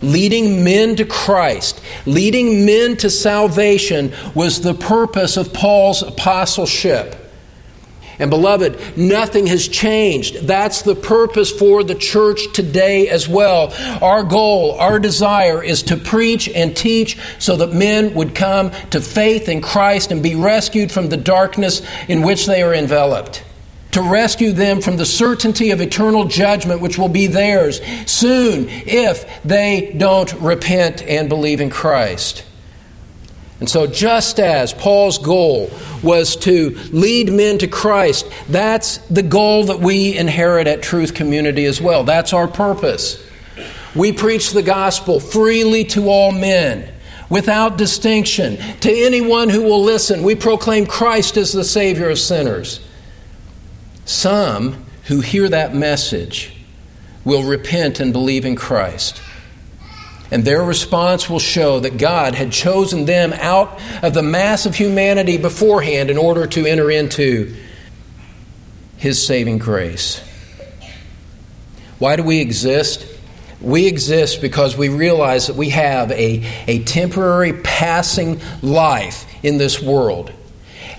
Leading 0.00 0.64
men 0.64 0.96
to 0.96 1.04
Christ, 1.04 1.82
leading 2.06 2.64
men 2.64 2.96
to 2.98 3.10
salvation 3.10 4.14
was 4.34 4.62
the 4.62 4.72
purpose 4.72 5.36
of 5.36 5.52
Paul's 5.52 6.02
apostleship. 6.02 7.19
And 8.20 8.30
beloved, 8.30 8.98
nothing 8.98 9.46
has 9.46 9.66
changed. 9.66 10.46
That's 10.46 10.82
the 10.82 10.94
purpose 10.94 11.50
for 11.50 11.82
the 11.82 11.94
church 11.94 12.52
today 12.52 13.08
as 13.08 13.26
well. 13.26 13.72
Our 14.02 14.22
goal, 14.22 14.78
our 14.78 14.98
desire 15.00 15.64
is 15.64 15.82
to 15.84 15.96
preach 15.96 16.48
and 16.48 16.76
teach 16.76 17.18
so 17.38 17.56
that 17.56 17.72
men 17.72 18.12
would 18.14 18.34
come 18.34 18.72
to 18.90 19.00
faith 19.00 19.48
in 19.48 19.62
Christ 19.62 20.12
and 20.12 20.22
be 20.22 20.34
rescued 20.34 20.92
from 20.92 21.08
the 21.08 21.16
darkness 21.16 21.80
in 22.08 22.20
which 22.22 22.46
they 22.46 22.62
are 22.62 22.74
enveloped 22.74 23.42
to 23.92 24.02
rescue 24.02 24.52
them 24.52 24.80
from 24.80 24.98
the 24.98 25.06
certainty 25.06 25.70
of 25.70 25.80
eternal 25.80 26.24
judgment 26.24 26.80
which 26.80 26.96
will 26.96 27.08
be 27.08 27.26
theirs 27.26 27.80
soon 28.06 28.66
if 28.68 29.42
they 29.42 29.92
don't 29.96 30.32
repent 30.34 31.02
and 31.02 31.28
believe 31.28 31.60
in 31.60 31.70
Christ. 31.70 32.44
And 33.60 33.68
so, 33.68 33.86
just 33.86 34.40
as 34.40 34.72
Paul's 34.72 35.18
goal 35.18 35.70
was 36.02 36.34
to 36.36 36.70
lead 36.92 37.30
men 37.30 37.58
to 37.58 37.68
Christ, 37.68 38.26
that's 38.48 38.96
the 39.08 39.22
goal 39.22 39.64
that 39.64 39.80
we 39.80 40.16
inherit 40.16 40.66
at 40.66 40.82
Truth 40.82 41.14
Community 41.14 41.66
as 41.66 41.80
well. 41.80 42.02
That's 42.02 42.32
our 42.32 42.48
purpose. 42.48 43.22
We 43.94 44.12
preach 44.12 44.52
the 44.52 44.62
gospel 44.62 45.20
freely 45.20 45.84
to 45.86 46.08
all 46.08 46.32
men, 46.32 46.90
without 47.28 47.76
distinction. 47.76 48.56
To 48.80 48.90
anyone 48.90 49.50
who 49.50 49.62
will 49.62 49.82
listen, 49.82 50.22
we 50.22 50.34
proclaim 50.34 50.86
Christ 50.86 51.36
as 51.36 51.52
the 51.52 51.64
Savior 51.64 52.08
of 52.08 52.18
sinners. 52.18 52.80
Some 54.06 54.86
who 55.04 55.20
hear 55.20 55.48
that 55.50 55.74
message 55.74 56.56
will 57.24 57.42
repent 57.42 58.00
and 58.00 58.12
believe 58.12 58.46
in 58.46 58.56
Christ. 58.56 59.20
And 60.30 60.44
their 60.44 60.62
response 60.62 61.28
will 61.28 61.40
show 61.40 61.80
that 61.80 61.98
God 61.98 62.34
had 62.34 62.52
chosen 62.52 63.04
them 63.04 63.32
out 63.32 63.80
of 64.02 64.14
the 64.14 64.22
mass 64.22 64.64
of 64.64 64.76
humanity 64.76 65.36
beforehand 65.38 66.08
in 66.10 66.16
order 66.16 66.46
to 66.46 66.66
enter 66.66 66.90
into 66.90 67.56
His 68.96 69.24
saving 69.24 69.58
grace. 69.58 70.22
Why 71.98 72.16
do 72.16 72.22
we 72.22 72.40
exist? 72.40 73.06
We 73.60 73.86
exist 73.86 74.40
because 74.40 74.76
we 74.76 74.88
realize 74.88 75.48
that 75.48 75.56
we 75.56 75.70
have 75.70 76.10
a, 76.12 76.46
a 76.66 76.82
temporary 76.84 77.52
passing 77.52 78.40
life 78.62 79.26
in 79.42 79.58
this 79.58 79.82
world 79.82 80.32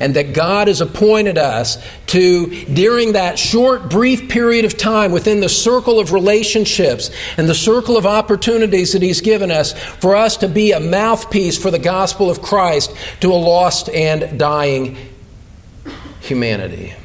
and 0.01 0.15
that 0.15 0.33
God 0.33 0.67
has 0.67 0.81
appointed 0.81 1.37
us 1.37 1.77
to, 2.07 2.65
during 2.65 3.13
that 3.13 3.37
short, 3.37 3.87
brief 3.87 4.29
period 4.29 4.65
of 4.65 4.75
time 4.75 5.11
within 5.11 5.41
the 5.41 5.47
circle 5.47 5.99
of 5.99 6.11
relationships 6.11 7.11
and 7.37 7.47
the 7.47 7.53
circle 7.53 7.97
of 7.97 8.07
opportunities 8.07 8.93
that 8.93 9.03
He's 9.03 9.21
given 9.21 9.51
us, 9.51 9.73
for 9.73 10.15
us 10.15 10.37
to 10.37 10.47
be 10.47 10.71
a 10.71 10.79
mouthpiece 10.79 11.55
for 11.55 11.69
the 11.69 11.77
gospel 11.77 12.31
of 12.31 12.41
Christ 12.41 12.91
to 13.19 13.31
a 13.31 13.35
lost 13.35 13.89
and 13.89 14.39
dying 14.39 14.97
humanity. 16.19 16.95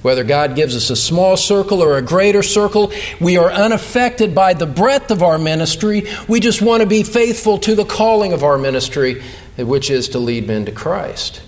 Whether 0.00 0.24
God 0.24 0.56
gives 0.56 0.74
us 0.74 0.88
a 0.88 0.96
small 0.96 1.36
circle 1.36 1.82
or 1.82 1.98
a 1.98 2.02
greater 2.02 2.42
circle, 2.42 2.92
we 3.20 3.36
are 3.36 3.50
unaffected 3.50 4.34
by 4.34 4.54
the 4.54 4.66
breadth 4.66 5.10
of 5.10 5.22
our 5.22 5.36
ministry. 5.36 6.04
We 6.28 6.40
just 6.40 6.62
want 6.62 6.80
to 6.80 6.88
be 6.88 7.02
faithful 7.02 7.58
to 7.58 7.74
the 7.74 7.84
calling 7.84 8.32
of 8.32 8.42
our 8.42 8.56
ministry, 8.56 9.22
which 9.58 9.90
is 9.90 10.08
to 10.10 10.18
lead 10.18 10.46
men 10.46 10.64
to 10.64 10.72
Christ. 10.72 11.42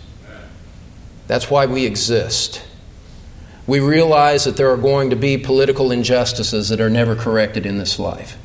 That's 1.31 1.49
why 1.49 1.67
we 1.67 1.87
exist. 1.87 2.61
We 3.65 3.79
realize 3.79 4.47
that 4.47 4.57
there 4.57 4.69
are 4.73 4.77
going 4.77 5.11
to 5.11 5.17
be 5.17 5.39
political 5.39 5.93
injustices 5.93 6.71
that 6.71 6.81
are 6.81 6.91
never 6.91 7.15
corrected 7.15 7.67
in 7.67 7.79
this 7.79 8.01
life. 8.01 8.37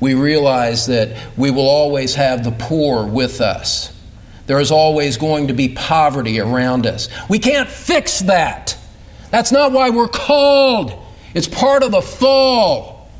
We 0.00 0.14
realize 0.14 0.86
that 0.86 1.14
we 1.36 1.50
will 1.50 1.68
always 1.68 2.14
have 2.14 2.42
the 2.42 2.52
poor 2.52 3.04
with 3.04 3.42
us. 3.42 3.94
There 4.46 4.58
is 4.58 4.70
always 4.70 5.18
going 5.18 5.48
to 5.48 5.52
be 5.52 5.68
poverty 5.68 6.40
around 6.40 6.86
us. 6.86 7.10
We 7.28 7.38
can't 7.38 7.68
fix 7.68 8.20
that. 8.20 8.78
That's 9.30 9.52
not 9.52 9.72
why 9.72 9.90
we're 9.90 10.08
called. 10.08 10.94
It's 11.34 11.48
part 11.48 11.82
of 11.82 11.90
the 11.90 12.00
fall. 12.00 13.10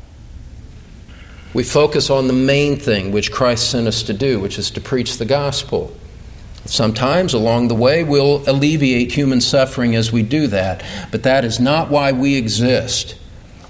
We 1.53 1.63
focus 1.63 2.09
on 2.09 2.25
the 2.25 2.33
main 2.33 2.77
thing 2.79 3.11
which 3.11 3.31
Christ 3.31 3.69
sent 3.69 3.87
us 3.87 4.01
to 4.01 4.13
do, 4.13 4.39
which 4.39 4.57
is 4.57 4.71
to 4.71 4.81
preach 4.81 5.17
the 5.17 5.25
gospel. 5.25 5.95
Sometimes 6.67 7.33
along 7.33 7.69
the 7.69 7.75
way, 7.75 8.03
we'll 8.03 8.47
alleviate 8.47 9.13
human 9.13 9.41
suffering 9.41 9.95
as 9.95 10.11
we 10.11 10.21
do 10.21 10.47
that, 10.47 10.83
but 11.11 11.23
that 11.23 11.45
is 11.45 11.59
not 11.59 11.89
why 11.89 12.11
we 12.11 12.35
exist. 12.35 13.15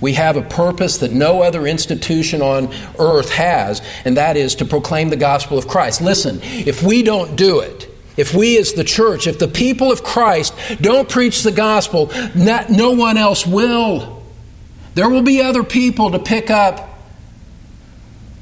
We 0.01 0.13
have 0.13 0.35
a 0.35 0.41
purpose 0.41 0.97
that 0.97 1.11
no 1.11 1.41
other 1.41 1.65
institution 1.65 2.41
on 2.41 2.73
earth 2.99 3.31
has, 3.31 3.81
and 4.05 4.17
that 4.17 4.35
is 4.35 4.55
to 4.55 4.65
proclaim 4.65 5.09
the 5.09 5.15
gospel 5.15 5.57
of 5.57 5.67
Christ. 5.67 6.01
Listen, 6.01 6.39
if 6.43 6.83
we 6.83 7.03
don't 7.03 7.35
do 7.35 7.59
it, 7.59 7.89
if 8.15 8.33
we 8.33 8.57
as 8.57 8.73
the 8.73 8.83
church, 8.83 9.27
if 9.27 9.37
the 9.37 9.47
people 9.47 9.91
of 9.91 10.03
Christ 10.03 10.53
don't 10.81 11.07
preach 11.07 11.43
the 11.43 11.51
gospel, 11.51 12.11
not, 12.35 12.69
no 12.69 12.91
one 12.91 13.17
else 13.17 13.45
will. 13.45 14.23
There 14.95 15.09
will 15.09 15.21
be 15.21 15.41
other 15.41 15.63
people 15.63 16.11
to 16.11 16.19
pick 16.19 16.49
up 16.49 16.96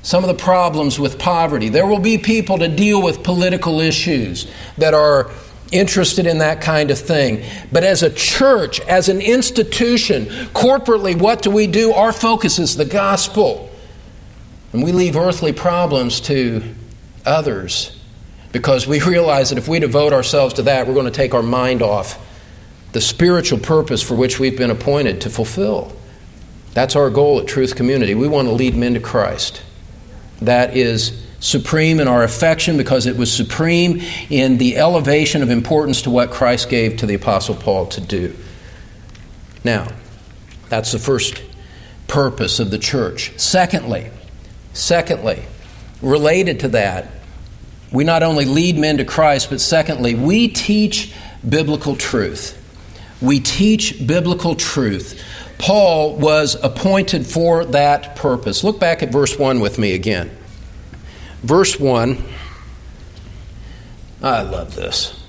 some 0.05 0.23
of 0.23 0.27
the 0.27 0.35
problems 0.35 0.99
with 0.99 1.17
poverty. 1.17 1.67
There 1.67 1.87
will 1.87 1.99
be 1.99 2.19
people 2.19 2.59
to 2.59 2.67
deal 2.67 3.01
with 3.01 3.23
political 3.23 3.79
issues 3.79 4.45
that 4.77 4.93
are 4.93 5.31
interested 5.71 6.27
in 6.27 6.37
that 6.37 6.61
kind 6.61 6.91
of 6.91 6.99
thing. 6.99 7.43
But 7.71 7.83
as 7.83 8.03
a 8.03 8.11
church, 8.11 8.79
as 8.81 9.09
an 9.09 9.19
institution, 9.19 10.25
corporately, 10.53 11.19
what 11.19 11.41
do 11.41 11.49
we 11.49 11.65
do? 11.65 11.91
Our 11.91 12.13
focus 12.13 12.59
is 12.59 12.77
the 12.77 12.85
gospel. 12.85 13.71
And 14.73 14.83
we 14.83 14.91
leave 14.91 15.15
earthly 15.15 15.53
problems 15.53 16.21
to 16.21 16.61
others 17.25 17.99
because 18.51 18.85
we 18.85 19.01
realize 19.01 19.49
that 19.49 19.57
if 19.57 19.67
we 19.67 19.79
devote 19.79 20.13
ourselves 20.13 20.53
to 20.53 20.61
that, 20.61 20.85
we're 20.85 20.93
going 20.93 21.07
to 21.07 21.11
take 21.11 21.33
our 21.33 21.41
mind 21.41 21.81
off 21.81 22.23
the 22.91 23.01
spiritual 23.01 23.57
purpose 23.57 24.03
for 24.03 24.13
which 24.13 24.39
we've 24.39 24.55
been 24.55 24.69
appointed 24.69 25.21
to 25.21 25.31
fulfill. 25.31 25.97
That's 26.75 26.95
our 26.95 27.09
goal 27.09 27.39
at 27.39 27.47
Truth 27.47 27.75
Community. 27.75 28.13
We 28.13 28.27
want 28.27 28.47
to 28.47 28.53
lead 28.53 28.75
men 28.75 28.93
to 28.93 28.99
Christ 28.99 29.63
that 30.41 30.75
is 30.75 31.21
supreme 31.39 31.99
in 31.99 32.07
our 32.07 32.23
affection 32.23 32.77
because 32.77 33.05
it 33.05 33.17
was 33.17 33.31
supreme 33.31 34.01
in 34.29 34.57
the 34.57 34.77
elevation 34.77 35.43
of 35.43 35.49
importance 35.49 36.01
to 36.01 36.09
what 36.09 36.31
Christ 36.31 36.69
gave 36.69 36.97
to 36.97 37.05
the 37.05 37.13
Apostle 37.13 37.55
Paul 37.55 37.85
to 37.87 38.01
do. 38.01 38.35
Now, 39.63 39.89
that's 40.69 40.91
the 40.91 40.99
first 40.99 41.43
purpose 42.07 42.59
of 42.59 42.71
the 42.71 42.79
church. 42.79 43.33
Secondly, 43.37 44.09
secondly, 44.73 45.43
related 46.01 46.59
to 46.61 46.67
that, 46.69 47.09
we 47.91 48.03
not 48.03 48.23
only 48.23 48.45
lead 48.45 48.77
men 48.77 48.97
to 48.97 49.05
Christ, 49.05 49.49
but 49.49 49.61
secondly, 49.61 50.15
we 50.15 50.47
teach 50.47 51.13
biblical 51.47 51.95
truth. 51.95 52.61
We 53.21 53.39
teach 53.39 54.05
biblical 54.05 54.55
truth. 54.55 55.21
Paul 55.57 56.17
was 56.17 56.55
appointed 56.61 57.25
for 57.25 57.65
that 57.65 58.15
purpose. 58.15 58.63
Look 58.63 58.79
back 58.79 59.01
at 59.01 59.11
verse 59.11 59.39
1 59.39 59.59
with 59.59 59.79
me 59.79 59.93
again. 59.93 60.35
Verse 61.41 61.79
1, 61.79 62.23
I 64.21 64.41
love 64.41 64.75
this. 64.75 65.21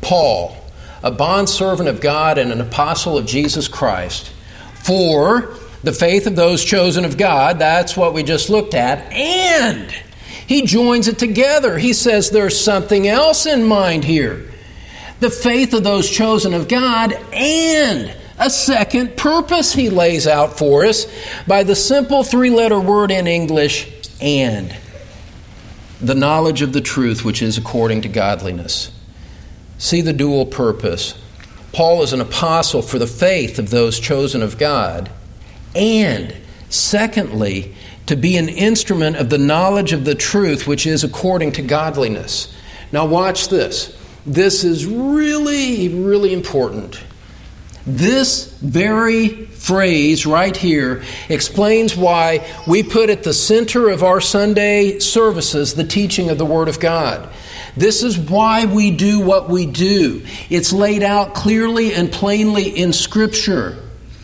Paul, 0.00 0.56
a 1.02 1.10
bondservant 1.10 1.88
of 1.88 2.00
God 2.00 2.38
and 2.38 2.50
an 2.50 2.60
apostle 2.60 3.18
of 3.18 3.26
Jesus 3.26 3.68
Christ, 3.68 4.32
for 4.74 5.54
the 5.82 5.92
faith 5.92 6.26
of 6.26 6.36
those 6.36 6.64
chosen 6.64 7.04
of 7.04 7.16
God, 7.16 7.58
that's 7.58 7.96
what 7.96 8.14
we 8.14 8.22
just 8.22 8.50
looked 8.50 8.74
at, 8.74 9.12
and 9.12 9.90
he 10.46 10.62
joins 10.62 11.06
it 11.06 11.18
together. 11.18 11.78
He 11.78 11.92
says 11.92 12.30
there's 12.30 12.58
something 12.58 13.06
else 13.06 13.46
in 13.46 13.64
mind 13.64 14.04
here. 14.04 14.49
The 15.20 15.30
faith 15.30 15.74
of 15.74 15.84
those 15.84 16.10
chosen 16.10 16.54
of 16.54 16.66
God 16.66 17.12
and 17.32 18.16
a 18.38 18.48
second 18.48 19.18
purpose 19.18 19.74
he 19.74 19.90
lays 19.90 20.26
out 20.26 20.58
for 20.58 20.86
us 20.86 21.06
by 21.46 21.62
the 21.62 21.76
simple 21.76 22.24
three 22.24 22.48
letter 22.48 22.80
word 22.80 23.10
in 23.10 23.26
English, 23.26 23.86
and. 24.20 24.74
The 26.00 26.14
knowledge 26.14 26.62
of 26.62 26.72
the 26.72 26.80
truth 26.80 27.22
which 27.22 27.42
is 27.42 27.58
according 27.58 28.00
to 28.02 28.08
godliness. 28.08 28.90
See 29.76 30.00
the 30.00 30.14
dual 30.14 30.46
purpose. 30.46 31.14
Paul 31.72 32.02
is 32.02 32.14
an 32.14 32.22
apostle 32.22 32.80
for 32.80 32.98
the 32.98 33.06
faith 33.06 33.58
of 33.58 33.68
those 33.68 34.00
chosen 34.00 34.42
of 34.42 34.58
God, 34.58 35.10
and 35.74 36.34
secondly, 36.70 37.74
to 38.06 38.16
be 38.16 38.36
an 38.38 38.48
instrument 38.48 39.16
of 39.16 39.28
the 39.30 39.38
knowledge 39.38 39.92
of 39.92 40.04
the 40.04 40.14
truth 40.14 40.66
which 40.66 40.86
is 40.86 41.04
according 41.04 41.52
to 41.52 41.62
godliness. 41.62 42.52
Now, 42.90 43.06
watch 43.06 43.48
this. 43.48 43.96
This 44.26 44.64
is 44.64 44.86
really, 44.86 45.88
really 45.88 46.32
important. 46.32 47.02
This 47.86 48.52
very 48.60 49.28
phrase 49.46 50.26
right 50.26 50.54
here 50.54 51.02
explains 51.28 51.96
why 51.96 52.46
we 52.66 52.82
put 52.82 53.08
at 53.08 53.22
the 53.22 53.32
center 53.32 53.88
of 53.88 54.02
our 54.02 54.20
Sunday 54.20 54.98
services 54.98 55.74
the 55.74 55.84
teaching 55.84 56.28
of 56.28 56.38
the 56.38 56.44
Word 56.44 56.68
of 56.68 56.78
God. 56.78 57.28
This 57.76 58.02
is 58.02 58.18
why 58.18 58.66
we 58.66 58.90
do 58.90 59.20
what 59.20 59.48
we 59.48 59.64
do. 59.64 60.22
It's 60.50 60.72
laid 60.72 61.02
out 61.02 61.34
clearly 61.34 61.94
and 61.94 62.12
plainly 62.12 62.68
in 62.68 62.92
Scripture. 62.92 63.76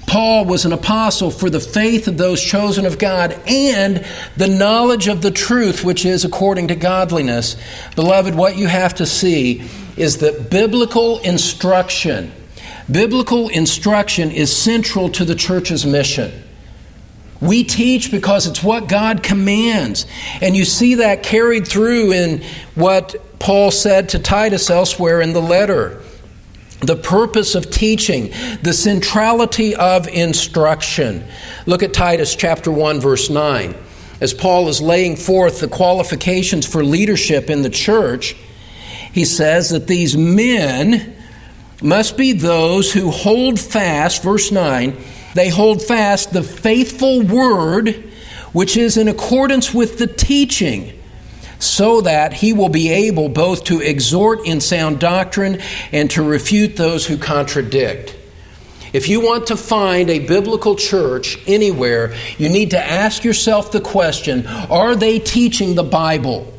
Paul 0.07 0.45
was 0.45 0.65
an 0.65 0.73
apostle 0.73 1.31
for 1.31 1.51
the 1.51 1.61
faith 1.61 2.07
of 2.07 2.17
those 2.17 2.43
chosen 2.43 2.87
of 2.87 2.99
God 2.99 3.41
and 3.47 4.05
the 4.37 4.49
knowledge 4.49 5.09
of 5.09 5.23
the 5.23 5.31
truth 5.31 5.83
which 5.83 6.05
is 6.05 6.25
according 6.25 6.69
to 6.69 6.77
godliness. 6.77 7.57
Beloved, 7.97 8.35
what 8.35 8.57
you 8.57 8.67
have 8.67 8.95
to 8.97 9.07
see 9.07 9.69
is 9.97 10.19
that 10.19 10.51
biblical 10.51 11.19
instruction 11.21 12.33
Biblical 12.91 13.49
instruction 13.49 14.31
is 14.31 14.57
central 14.57 15.09
to 15.11 15.25
the 15.25 15.35
church's 15.35 15.85
mission. 15.85 16.45
We 17.41 17.65
teach 17.65 18.11
because 18.11 18.47
it's 18.47 18.63
what 18.63 18.89
God 18.89 19.23
commands. 19.23 20.07
And 20.41 20.57
you 20.57 20.65
see 20.65 20.97
that 20.97 21.23
carried 21.23 21.67
through 21.67 22.13
in 22.13 22.43
what 22.75 23.39
Paul 23.39 23.71
said 23.71 24.11
to 24.11 24.19
Titus 24.19 24.71
elsewhere 24.71 25.21
in 25.21 25.33
the 25.33 25.43
letter. 25.43 26.01
The 26.81 26.97
purpose 26.97 27.55
of 27.55 27.71
teaching, 27.71 28.31
the 28.63 28.73
centrality 28.73 29.75
of 29.75 30.07
instruction. 30.09 31.27
Look 31.67 31.83
at 31.83 31.93
Titus 31.93 32.37
chapter 32.37 32.71
1 32.71 33.01
verse 33.01 33.29
9. 33.29 33.75
As 34.21 34.33
Paul 34.33 34.69
is 34.69 34.81
laying 34.81 35.17
forth 35.17 35.61
the 35.61 35.69
qualifications 35.69 36.67
for 36.67 36.85
leadership 36.85 37.51
in 37.51 37.63
the 37.63 37.71
church, 37.71 38.37
he 39.17 39.25
says 39.25 39.71
that 39.71 39.87
these 39.87 40.15
men 40.15 41.17
must 41.81 42.19
be 42.19 42.33
those 42.33 42.93
who 42.93 43.11
hold 43.11 43.59
fast, 43.59 44.23
verse 44.23 44.53
9, 44.53 44.95
they 45.35 45.49
hold 45.49 45.81
fast 45.81 46.35
the 46.35 46.43
faithful 46.43 47.23
word 47.23 48.05
which 48.53 48.77
is 48.77 48.99
in 48.99 49.09
accordance 49.09 49.73
with 49.73 49.97
the 49.97 50.07
teaching, 50.07 51.03
so 51.59 52.03
that 52.03 52.35
he 52.35 52.53
will 52.53 52.69
be 52.69 52.91
able 52.91 53.31
both 53.31 53.65
to 53.65 53.81
exhort 53.81 54.47
in 54.47 54.61
sound 54.61 55.01
doctrine 55.01 55.63
and 55.93 56.11
to 56.11 56.23
refute 56.23 56.77
those 56.77 57.07
who 57.07 57.17
contradict. 57.17 58.15
If 58.93 59.09
you 59.09 59.23
want 59.23 59.47
to 59.47 59.57
find 59.57 60.11
a 60.11 60.27
biblical 60.27 60.77
church 60.77 61.39
anywhere, 61.47 62.15
you 62.37 62.51
need 62.51 62.73
to 62.73 62.79
ask 62.79 63.25
yourself 63.25 63.73
the 63.73 63.81
question 63.81 64.47
are 64.47 64.95
they 64.95 65.19
teaching 65.21 65.75
the 65.75 65.85
Bible? 65.85 66.53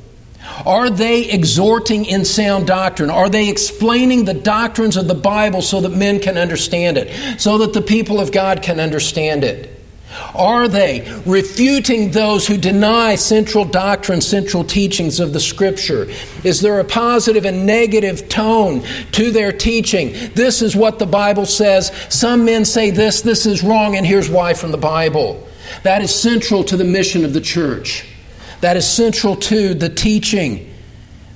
Are 0.66 0.90
they 0.90 1.30
exhorting 1.30 2.06
in 2.06 2.26
sound 2.26 2.68
doctrine? 2.68 3.10
Are 3.10 3.30
they 3.30 3.50
explaining 3.50 4.26
the 4.26 4.34
doctrines 4.34 4.98
of 4.98 5.08
the 5.08 5.16
Bible 5.16 5.62
so 5.62 5.82
that 5.82 5.90
men 5.90 6.20
can 6.20 6.38
understand 6.38 6.98
it, 6.98 7.40
so 7.40 7.60
that 7.60 7.74
the 7.74 7.82
people 7.82 8.20
of 8.20 8.32
God 8.32 8.62
can 8.62 8.80
understand 8.80 9.44
it? 9.44 9.74
Are 10.34 10.68
they 10.68 11.22
refuting 11.26 12.12
those 12.12 12.48
who 12.48 12.58
deny 12.58 13.16
central 13.16 13.66
doctrine, 13.66 14.22
central 14.22 14.64
teachings 14.64 15.20
of 15.20 15.34
the 15.34 15.40
Scripture? 15.40 16.08
Is 16.44 16.62
there 16.62 16.80
a 16.80 16.84
positive 16.84 17.46
and 17.46 17.66
negative 17.66 18.28
tone 18.30 18.84
to 19.12 19.32
their 19.32 19.52
teaching? 19.52 20.14
This 20.34 20.62
is 20.62 20.76
what 20.76 20.98
the 20.98 21.06
Bible 21.06 21.46
says. 21.46 21.92
Some 22.10 22.46
men 22.46 22.66
say 22.66 22.90
this, 22.90 23.22
this 23.22 23.46
is 23.46 23.64
wrong, 23.64 23.96
and 23.96 24.06
here's 24.06 24.30
why 24.30 24.54
from 24.54 24.72
the 24.72 24.78
Bible. 24.78 25.46
That 25.84 26.02
is 26.02 26.14
central 26.14 26.64
to 26.66 26.78
the 26.78 26.86
mission 26.86 27.26
of 27.26 27.34
the 27.34 27.42
church 27.42 28.06
that 28.62 28.78
is 28.78 28.88
central 28.88 29.36
to 29.36 29.74
the 29.74 29.90
teaching 29.90 30.74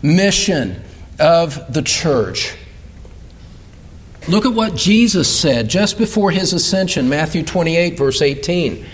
mission 0.02 0.82
of 1.20 1.72
the 1.72 1.82
church. 1.82 2.56
Look 4.28 4.46
at 4.46 4.54
what 4.54 4.76
Jesus 4.76 5.34
said 5.34 5.68
just 5.68 5.98
before 5.98 6.32
his 6.32 6.54
ascension, 6.54 7.10
Matthew 7.10 7.44
28, 7.44 7.98
verse 7.98 8.22
18. 8.22 8.86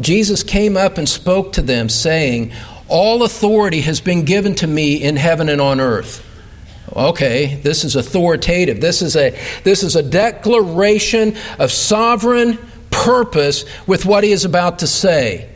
Jesus 0.00 0.42
came 0.42 0.76
up 0.76 0.98
and 0.98 1.08
spoke 1.08 1.52
to 1.54 1.62
them, 1.62 1.88
saying, 1.88 2.52
All 2.88 3.22
authority 3.22 3.82
has 3.82 4.00
been 4.00 4.24
given 4.24 4.54
to 4.56 4.66
me 4.66 5.02
in 5.02 5.16
heaven 5.16 5.48
and 5.48 5.60
on 5.60 5.80
earth. 5.80 6.26
Okay, 6.94 7.56
this 7.62 7.84
is 7.84 7.94
authoritative. 7.94 8.80
This 8.80 9.02
is 9.02 9.14
a, 9.14 9.38
this 9.62 9.82
is 9.82 9.94
a 9.94 10.02
declaration 10.02 11.36
of 11.58 11.70
sovereign 11.70 12.58
purpose 12.90 13.64
with 13.86 14.04
what 14.04 14.24
he 14.24 14.32
is 14.32 14.44
about 14.44 14.80
to 14.80 14.86
say. 14.86 15.49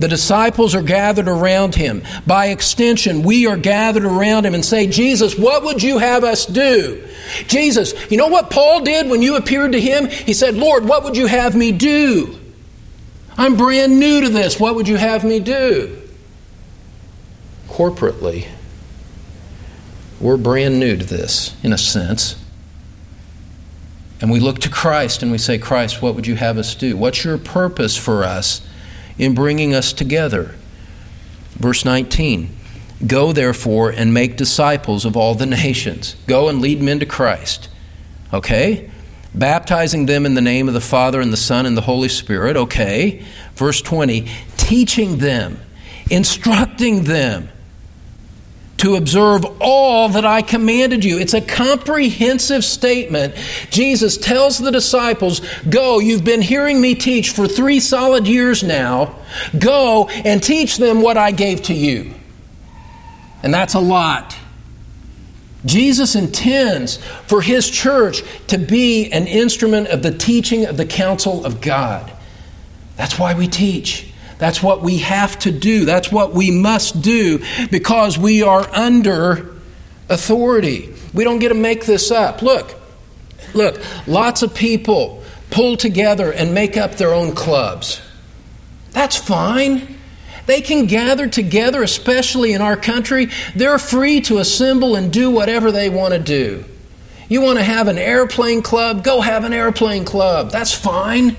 The 0.00 0.08
disciples 0.08 0.74
are 0.74 0.82
gathered 0.82 1.28
around 1.28 1.74
him. 1.74 2.02
By 2.26 2.46
extension, 2.46 3.22
we 3.22 3.46
are 3.46 3.58
gathered 3.58 4.06
around 4.06 4.46
him 4.46 4.54
and 4.54 4.64
say, 4.64 4.86
Jesus, 4.86 5.38
what 5.38 5.62
would 5.62 5.82
you 5.82 5.98
have 5.98 6.24
us 6.24 6.46
do? 6.46 7.06
Jesus, 7.46 7.92
you 8.10 8.16
know 8.16 8.28
what 8.28 8.50
Paul 8.50 8.80
did 8.80 9.10
when 9.10 9.20
you 9.20 9.36
appeared 9.36 9.72
to 9.72 9.80
him? 9.80 10.08
He 10.08 10.32
said, 10.32 10.54
Lord, 10.54 10.86
what 10.86 11.04
would 11.04 11.18
you 11.18 11.26
have 11.26 11.54
me 11.54 11.70
do? 11.70 12.38
I'm 13.36 13.58
brand 13.58 14.00
new 14.00 14.22
to 14.22 14.30
this. 14.30 14.58
What 14.58 14.74
would 14.74 14.88
you 14.88 14.96
have 14.96 15.22
me 15.22 15.38
do? 15.38 16.00
Corporately, 17.68 18.48
we're 20.18 20.38
brand 20.38 20.80
new 20.80 20.96
to 20.96 21.04
this, 21.04 21.54
in 21.62 21.74
a 21.74 21.78
sense. 21.78 22.42
And 24.22 24.30
we 24.30 24.40
look 24.40 24.60
to 24.60 24.70
Christ 24.70 25.22
and 25.22 25.30
we 25.30 25.38
say, 25.38 25.58
Christ, 25.58 26.00
what 26.00 26.14
would 26.14 26.26
you 26.26 26.36
have 26.36 26.56
us 26.56 26.74
do? 26.74 26.96
What's 26.96 27.22
your 27.22 27.36
purpose 27.36 27.98
for 27.98 28.24
us? 28.24 28.66
In 29.20 29.34
bringing 29.34 29.74
us 29.74 29.92
together. 29.92 30.54
Verse 31.50 31.84
19 31.84 32.56
Go 33.06 33.32
therefore 33.32 33.90
and 33.90 34.12
make 34.12 34.36
disciples 34.36 35.04
of 35.04 35.16
all 35.16 35.34
the 35.34 35.46
nations. 35.46 36.16
Go 36.26 36.48
and 36.48 36.60
lead 36.60 36.82
men 36.82 36.98
to 37.00 37.06
Christ. 37.06 37.68
Okay? 38.32 38.90
Baptizing 39.34 40.06
them 40.06 40.26
in 40.26 40.34
the 40.34 40.40
name 40.40 40.68
of 40.68 40.74
the 40.74 40.80
Father 40.80 41.20
and 41.20 41.32
the 41.32 41.36
Son 41.36 41.64
and 41.64 41.76
the 41.76 41.82
Holy 41.82 42.08
Spirit. 42.08 42.56
Okay. 42.56 43.24
Verse 43.54 43.80
20 43.80 44.26
Teaching 44.56 45.18
them, 45.18 45.60
instructing 46.10 47.04
them 47.04 47.48
to 48.80 48.96
observe 48.96 49.44
all 49.60 50.08
that 50.08 50.24
I 50.24 50.40
commanded 50.40 51.04
you. 51.04 51.18
It's 51.18 51.34
a 51.34 51.40
comprehensive 51.42 52.64
statement. 52.64 53.34
Jesus 53.68 54.16
tells 54.16 54.58
the 54.58 54.70
disciples, 54.70 55.42
Go, 55.68 55.98
you've 55.98 56.24
been 56.24 56.40
hearing 56.40 56.80
me 56.80 56.94
teach 56.94 57.30
for 57.30 57.46
three 57.46 57.78
solid 57.78 58.26
years 58.26 58.62
now. 58.62 59.16
Go 59.58 60.08
and 60.08 60.42
teach 60.42 60.78
them 60.78 61.02
what 61.02 61.18
I 61.18 61.30
gave 61.30 61.62
to 61.64 61.74
you. 61.74 62.14
And 63.42 63.52
that's 63.52 63.74
a 63.74 63.80
lot. 63.80 64.34
Jesus 65.66 66.14
intends 66.14 66.96
for 67.26 67.42
his 67.42 67.68
church 67.68 68.22
to 68.46 68.56
be 68.56 69.12
an 69.12 69.26
instrument 69.26 69.88
of 69.88 70.02
the 70.02 70.10
teaching 70.10 70.64
of 70.64 70.78
the 70.78 70.86
counsel 70.86 71.44
of 71.44 71.60
God. 71.60 72.10
That's 72.96 73.18
why 73.18 73.34
we 73.34 73.46
teach. 73.46 74.09
That's 74.40 74.62
what 74.62 74.80
we 74.80 74.98
have 74.98 75.38
to 75.40 75.52
do. 75.52 75.84
That's 75.84 76.10
what 76.10 76.32
we 76.32 76.50
must 76.50 77.02
do 77.02 77.44
because 77.70 78.18
we 78.18 78.42
are 78.42 78.68
under 78.74 79.54
authority. 80.08 80.94
We 81.12 81.24
don't 81.24 81.38
get 81.38 81.50
to 81.50 81.54
make 81.54 81.84
this 81.84 82.10
up. 82.10 82.40
Look, 82.40 82.74
look, 83.54 83.80
lots 84.06 84.42
of 84.42 84.54
people 84.54 85.22
pull 85.50 85.76
together 85.76 86.32
and 86.32 86.54
make 86.54 86.76
up 86.76 86.96
their 86.96 87.12
own 87.12 87.34
clubs. 87.34 88.00
That's 88.92 89.16
fine. 89.16 89.98
They 90.46 90.62
can 90.62 90.86
gather 90.86 91.28
together, 91.28 91.82
especially 91.82 92.54
in 92.54 92.62
our 92.62 92.76
country. 92.76 93.28
They're 93.54 93.78
free 93.78 94.20
to 94.22 94.38
assemble 94.38 94.96
and 94.96 95.12
do 95.12 95.30
whatever 95.30 95.70
they 95.70 95.90
want 95.90 96.14
to 96.14 96.18
do. 96.18 96.64
You 97.28 97.42
want 97.42 97.58
to 97.58 97.64
have 97.64 97.86
an 97.86 97.98
airplane 97.98 98.62
club? 98.62 99.04
Go 99.04 99.20
have 99.20 99.44
an 99.44 99.52
airplane 99.52 100.04
club. 100.04 100.50
That's 100.50 100.72
fine. 100.72 101.36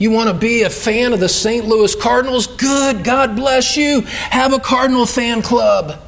You 0.00 0.10
want 0.10 0.30
to 0.30 0.34
be 0.34 0.62
a 0.62 0.70
fan 0.70 1.12
of 1.12 1.20
the 1.20 1.28
St. 1.28 1.66
Louis 1.66 1.94
Cardinals? 1.94 2.46
Good, 2.46 3.04
God 3.04 3.36
bless 3.36 3.76
you. 3.76 4.00
Have 4.00 4.54
a 4.54 4.58
Cardinal 4.58 5.04
fan 5.04 5.42
club. 5.42 6.00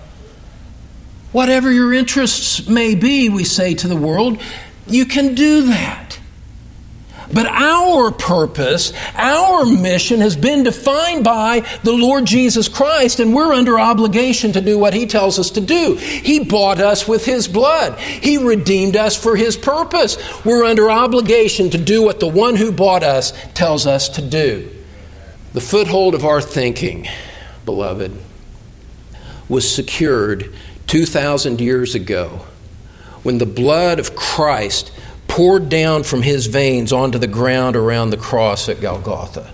Whatever 1.30 1.70
your 1.70 1.92
interests 1.92 2.66
may 2.66 2.94
be, 2.94 3.28
we 3.28 3.44
say 3.44 3.74
to 3.74 3.88
the 3.88 3.96
world, 3.96 4.40
you 4.86 5.04
can 5.04 5.34
do 5.34 5.66
that. 5.66 6.18
But 7.32 7.46
our 7.46 8.10
purpose, 8.10 8.92
our 9.14 9.64
mission 9.64 10.20
has 10.20 10.36
been 10.36 10.64
defined 10.64 11.24
by 11.24 11.66
the 11.82 11.92
Lord 11.92 12.26
Jesus 12.26 12.68
Christ, 12.68 13.20
and 13.20 13.34
we're 13.34 13.52
under 13.52 13.80
obligation 13.80 14.52
to 14.52 14.60
do 14.60 14.78
what 14.78 14.94
He 14.94 15.06
tells 15.06 15.38
us 15.38 15.50
to 15.52 15.60
do. 15.60 15.96
He 15.96 16.44
bought 16.44 16.78
us 16.78 17.08
with 17.08 17.24
His 17.24 17.48
blood, 17.48 17.98
He 17.98 18.36
redeemed 18.38 18.96
us 18.96 19.16
for 19.16 19.36
His 19.36 19.56
purpose. 19.56 20.16
We're 20.44 20.64
under 20.64 20.90
obligation 20.90 21.70
to 21.70 21.78
do 21.78 22.02
what 22.02 22.20
the 22.20 22.28
one 22.28 22.56
who 22.56 22.70
bought 22.72 23.02
us 23.02 23.32
tells 23.54 23.86
us 23.86 24.08
to 24.10 24.22
do. 24.22 24.70
The 25.52 25.60
foothold 25.60 26.14
of 26.14 26.24
our 26.24 26.40
thinking, 26.40 27.08
beloved, 27.64 28.12
was 29.48 29.70
secured 29.70 30.54
2,000 30.86 31.60
years 31.60 31.94
ago 31.94 32.46
when 33.22 33.38
the 33.38 33.46
blood 33.46 33.98
of 33.98 34.16
Christ 34.16 34.92
poured 35.32 35.70
down 35.70 36.02
from 36.02 36.20
his 36.20 36.46
veins 36.46 36.92
onto 36.92 37.16
the 37.16 37.26
ground 37.26 37.74
around 37.74 38.10
the 38.10 38.18
cross 38.18 38.68
at 38.68 38.82
Golgotha. 38.82 39.50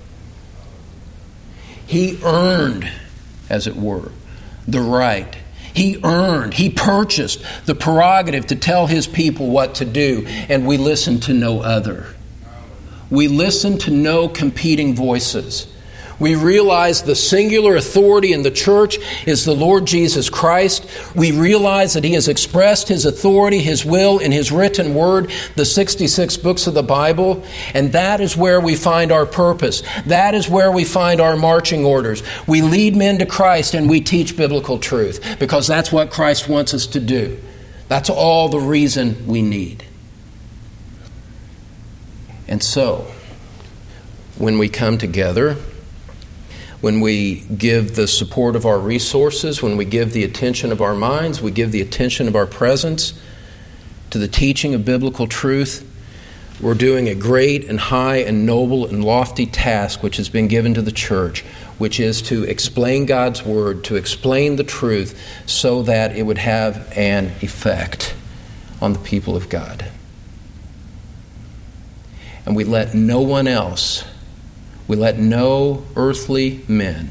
He 1.87 2.19
earned, 2.25 2.91
as 3.49 3.69
it 3.69 3.77
were, 3.77 4.11
the 4.67 4.81
right. 4.81 5.38
He 5.73 6.01
earned, 6.03 6.55
he 6.55 6.69
purchased 6.69 7.45
the 7.67 7.77
prerogative 7.77 8.49
to 8.49 8.57
tell 8.57 8.88
his 8.88 9.07
people 9.07 9.51
what 9.51 9.77
to 9.77 9.85
do, 9.85 10.25
and 10.49 10.67
we 10.67 10.79
listen 10.79 11.21
to 11.21 11.33
no 11.33 11.61
other. 11.61 12.07
We 13.09 13.29
listen 13.29 13.79
to 13.79 13.93
no 13.93 14.29
competing 14.29 14.97
voices. 14.97 15.73
We 16.18 16.35
realize 16.35 17.02
the 17.02 17.14
singular 17.14 17.76
authority 17.76 18.33
in 18.33 18.42
the 18.42 18.50
church 18.50 18.98
is 19.26 19.44
the 19.44 19.54
Lord 19.54 19.87
Jesus 19.87 20.28
Christ. 20.28 20.85
We 21.14 21.31
realize 21.31 21.94
that 21.94 22.02
He 22.02 22.14
has 22.14 22.26
expressed 22.26 22.88
His 22.88 23.04
authority, 23.04 23.61
His 23.61 23.85
will 23.85 24.18
in 24.18 24.33
His 24.33 24.50
written 24.50 24.94
word, 24.94 25.31
the 25.54 25.64
66 25.64 26.37
books 26.38 26.66
of 26.66 26.74
the 26.74 26.83
Bible. 26.83 27.44
And 27.72 27.92
that 27.92 28.20
is 28.20 28.37
where 28.37 28.61
we 28.61 28.74
find 28.74 29.12
our 29.12 29.26
purpose. 29.26 29.83
That 30.07 30.35
is 30.35 30.48
where 30.48 30.72
we 30.72 30.85
find 30.85 31.20
our 31.20 31.37
marching 31.37 31.85
orders. 31.85 32.22
We 32.48 32.62
lead 32.62 32.96
men 32.96 33.18
to 33.18 33.26
Christ 33.26 33.74
and 33.74 33.88
we 33.88 34.00
teach 34.00 34.37
biblical 34.37 34.78
truth 34.78 35.38
because 35.38 35.68
that's 35.68 35.92
what 35.92 36.11
Christ 36.11 36.48
wants 36.48 36.74
us 36.74 36.87
to 36.88 37.00
do. 37.00 37.38
That's 37.87 38.11
all 38.11 38.48
the 38.48 38.61
reason 38.61 39.26
we 39.26 39.40
need. 39.40 39.85
And 42.48 42.62
so, 42.62 43.07
when 44.37 44.59
we 44.59 44.68
come 44.68 44.98
together, 44.98 45.57
when 46.81 47.01
we 47.01 47.41
give 47.57 47.97
the 47.97 48.07
support 48.07 48.55
of 48.55 48.64
our 48.64 48.79
resources, 48.79 49.62
when 49.62 49.77
we 49.77 49.85
give 49.85 50.12
the 50.12 50.25
attention 50.25 50.71
of 50.71 50.81
our 50.81 50.95
minds, 50.95 51.43
we 51.43 51.51
give 51.51 51.73
the 51.73 51.81
attention 51.81 52.29
of 52.29 52.37
our 52.37 52.47
presence 52.47 53.21
to 54.11 54.19
the 54.19 54.29
teaching 54.29 54.75
of 54.75 54.85
biblical 54.85 55.27
truth, 55.27 55.85
we're 56.61 56.75
doing 56.75 57.09
a 57.09 57.14
great 57.14 57.69
and 57.69 57.79
high 57.79 58.17
and 58.17 58.45
noble 58.45 58.87
and 58.87 59.05
lofty 59.05 59.47
task 59.47 60.03
which 60.03 60.17
has 60.17 60.29
been 60.29 60.49
given 60.49 60.75
to 60.75 60.83
the 60.83 60.91
church, 60.91 61.43
which 61.79 62.01
is 62.01 62.21
to 62.23 62.43
explain 62.45 63.07
God's 63.07 63.45
Word, 63.45 63.85
to 63.85 63.97
explain 63.97 64.57
the 64.57 64.64
truth 64.64 65.21
so 65.47 65.83
that 65.83 66.17
it 66.17 66.25
would 66.25 66.38
have 66.38 66.91
an 66.97 67.27
effect 67.43 68.14
on 68.81 68.93
the 68.93 68.99
people 68.99 69.37
of 69.37 69.49
God. 69.49 69.91
And 72.45 72.57
we 72.57 72.64
let 72.64 72.95
no 72.95 73.21
one 73.21 73.47
else 73.47 74.05
we 74.88 74.96
let 74.96 75.18
no 75.18 75.85
earthly 75.94 76.64
men, 76.66 77.11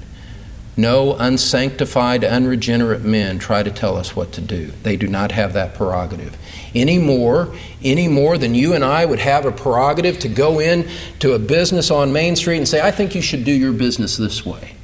no 0.75 1.15
unsanctified, 1.15 2.23
unregenerate 2.23 3.03
men 3.03 3.39
try 3.39 3.63
to 3.63 3.71
tell 3.71 3.95
us 3.95 4.15
what 4.15 4.33
to 4.33 4.41
do. 4.41 4.73
They 4.83 4.97
do 4.97 5.07
not 5.07 5.31
have 5.31 5.53
that 5.53 5.75
prerogative. 5.75 6.35
Any 6.75 6.97
more, 6.97 7.55
any 7.83 8.07
more 8.07 8.37
than 8.37 8.55
you 8.55 8.73
and 8.73 8.83
I 8.83 9.05
would 9.05 9.19
have 9.19 9.45
a 9.45 9.51
prerogative 9.51 10.19
to 10.19 10.27
go 10.27 10.59
in 10.59 10.89
to 11.19 11.33
a 11.33 11.39
business 11.39 11.89
on 11.89 12.11
Main 12.11 12.35
Street 12.35 12.57
and 12.57 12.67
say, 12.67 12.81
I 12.81 12.91
think 12.91 13.15
you 13.15 13.21
should 13.21 13.45
do 13.45 13.51
your 13.51 13.73
business 13.73 14.17
this 14.17 14.45
way. 14.45 14.75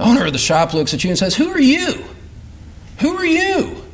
owner 0.00 0.26
of 0.26 0.32
the 0.32 0.38
shop 0.38 0.74
looks 0.74 0.92
at 0.92 1.04
you 1.04 1.10
and 1.10 1.18
says, 1.18 1.36
Who 1.36 1.48
are 1.50 1.60
you? 1.60 2.04
Who 3.00 3.16
are 3.16 3.26
you? 3.26 3.85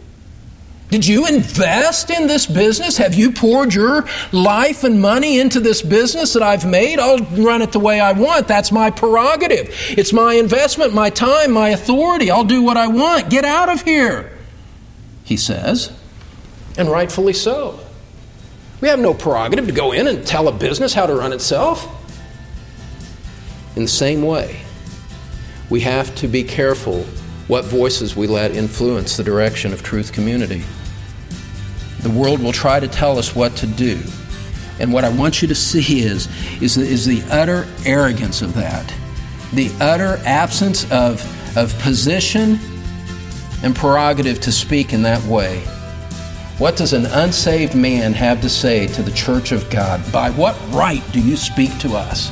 Did 0.92 1.06
you 1.06 1.26
invest 1.26 2.10
in 2.10 2.26
this 2.26 2.44
business? 2.44 2.98
Have 2.98 3.14
you 3.14 3.32
poured 3.32 3.72
your 3.72 4.04
life 4.30 4.84
and 4.84 5.00
money 5.00 5.40
into 5.40 5.58
this 5.58 5.80
business 5.80 6.34
that 6.34 6.42
I've 6.42 6.66
made? 6.66 6.98
I'll 6.98 7.16
run 7.42 7.62
it 7.62 7.72
the 7.72 7.80
way 7.80 7.98
I 7.98 8.12
want. 8.12 8.46
That's 8.46 8.70
my 8.70 8.90
prerogative. 8.90 9.74
It's 9.88 10.12
my 10.12 10.34
investment, 10.34 10.92
my 10.92 11.08
time, 11.08 11.52
my 11.52 11.70
authority. 11.70 12.30
I'll 12.30 12.44
do 12.44 12.62
what 12.62 12.76
I 12.76 12.88
want. 12.88 13.30
Get 13.30 13.46
out 13.46 13.70
of 13.70 13.80
here, 13.80 14.36
he 15.24 15.38
says. 15.38 15.90
And 16.76 16.90
rightfully 16.90 17.32
so. 17.32 17.80
We 18.82 18.88
have 18.88 19.00
no 19.00 19.14
prerogative 19.14 19.68
to 19.68 19.72
go 19.72 19.92
in 19.92 20.06
and 20.06 20.26
tell 20.26 20.46
a 20.46 20.52
business 20.52 20.92
how 20.92 21.06
to 21.06 21.14
run 21.14 21.32
itself. 21.32 21.88
In 23.76 23.84
the 23.84 23.88
same 23.88 24.20
way, 24.20 24.60
we 25.70 25.80
have 25.80 26.14
to 26.16 26.28
be 26.28 26.44
careful 26.44 27.04
what 27.48 27.64
voices 27.64 28.14
we 28.14 28.26
let 28.26 28.50
influence 28.50 29.16
the 29.16 29.24
direction 29.24 29.72
of 29.72 29.82
truth 29.82 30.12
community. 30.12 30.62
The 32.02 32.10
world 32.10 32.42
will 32.42 32.52
try 32.52 32.80
to 32.80 32.88
tell 32.88 33.18
us 33.18 33.34
what 33.34 33.56
to 33.56 33.66
do. 33.66 34.00
And 34.80 34.92
what 34.92 35.04
I 35.04 35.10
want 35.10 35.42
you 35.42 35.48
to 35.48 35.54
see 35.54 36.00
is, 36.00 36.28
is, 36.60 36.76
is 36.76 37.06
the 37.06 37.22
utter 37.30 37.66
arrogance 37.84 38.42
of 38.42 38.54
that, 38.54 38.92
the 39.52 39.70
utter 39.80 40.18
absence 40.24 40.90
of, 40.90 41.22
of 41.56 41.78
position 41.80 42.58
and 43.62 43.76
prerogative 43.76 44.40
to 44.40 44.52
speak 44.52 44.92
in 44.92 45.02
that 45.02 45.22
way. 45.24 45.60
What 46.58 46.76
does 46.76 46.92
an 46.92 47.06
unsaved 47.06 47.74
man 47.74 48.12
have 48.12 48.40
to 48.42 48.48
say 48.48 48.86
to 48.88 49.02
the 49.02 49.12
church 49.12 49.52
of 49.52 49.68
God? 49.70 50.00
By 50.12 50.30
what 50.30 50.56
right 50.70 51.02
do 51.12 51.20
you 51.20 51.36
speak 51.36 51.76
to 51.78 51.94
us? 51.94 52.30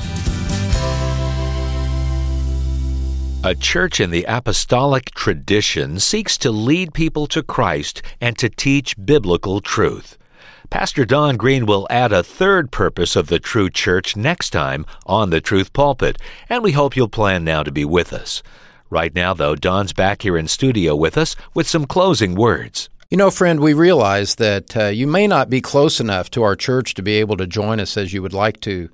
A 3.42 3.54
church 3.54 4.00
in 4.00 4.10
the 4.10 4.26
apostolic 4.28 5.12
tradition 5.12 5.98
seeks 5.98 6.36
to 6.36 6.50
lead 6.50 6.92
people 6.92 7.26
to 7.28 7.42
Christ 7.42 8.02
and 8.20 8.36
to 8.36 8.50
teach 8.50 8.94
biblical 9.02 9.62
truth. 9.62 10.18
Pastor 10.68 11.06
Don 11.06 11.38
Green 11.38 11.64
will 11.64 11.86
add 11.88 12.12
a 12.12 12.22
third 12.22 12.70
purpose 12.70 13.16
of 13.16 13.28
the 13.28 13.38
true 13.38 13.70
church 13.70 14.14
next 14.14 14.50
time 14.50 14.84
on 15.06 15.30
the 15.30 15.40
Truth 15.40 15.72
Pulpit, 15.72 16.18
and 16.50 16.62
we 16.62 16.72
hope 16.72 16.94
you'll 16.94 17.08
plan 17.08 17.42
now 17.42 17.62
to 17.62 17.72
be 17.72 17.82
with 17.82 18.12
us. 18.12 18.42
Right 18.90 19.14
now, 19.14 19.32
though, 19.32 19.56
Don's 19.56 19.94
back 19.94 20.20
here 20.20 20.36
in 20.36 20.46
studio 20.46 20.94
with 20.94 21.16
us 21.16 21.34
with 21.54 21.66
some 21.66 21.86
closing 21.86 22.34
words. 22.34 22.89
You 23.10 23.16
know, 23.16 23.32
friend, 23.32 23.58
we 23.58 23.74
realize 23.74 24.36
that 24.36 24.76
uh, 24.76 24.86
you 24.86 25.08
may 25.08 25.26
not 25.26 25.50
be 25.50 25.60
close 25.60 25.98
enough 25.98 26.30
to 26.30 26.44
our 26.44 26.54
church 26.54 26.94
to 26.94 27.02
be 27.02 27.14
able 27.14 27.36
to 27.38 27.46
join 27.48 27.80
us 27.80 27.96
as 27.96 28.12
you 28.12 28.22
would 28.22 28.32
like 28.32 28.60
to 28.60 28.88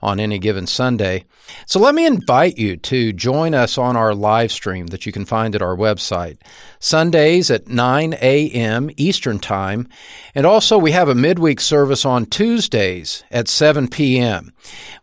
on 0.00 0.18
any 0.18 0.38
given 0.38 0.66
Sunday. 0.66 1.24
So 1.66 1.80
let 1.80 1.94
me 1.94 2.06
invite 2.06 2.56
you 2.56 2.76
to 2.76 3.12
join 3.12 3.52
us 3.52 3.76
on 3.76 3.96
our 3.96 4.14
live 4.14 4.52
stream 4.52 4.86
that 4.88 5.06
you 5.06 5.12
can 5.12 5.24
find 5.24 5.54
at 5.54 5.62
our 5.62 5.76
website. 5.76 6.38
Sundays 6.78 7.50
at 7.50 7.68
9 7.68 8.14
a.m. 8.14 8.90
Eastern 8.96 9.38
Time. 9.38 9.88
And 10.34 10.46
also, 10.46 10.78
we 10.78 10.92
have 10.92 11.08
a 11.08 11.14
midweek 11.14 11.60
service 11.60 12.04
on 12.04 12.26
Tuesdays 12.26 13.24
at 13.30 13.48
7 13.48 13.88
p.m. 13.88 14.52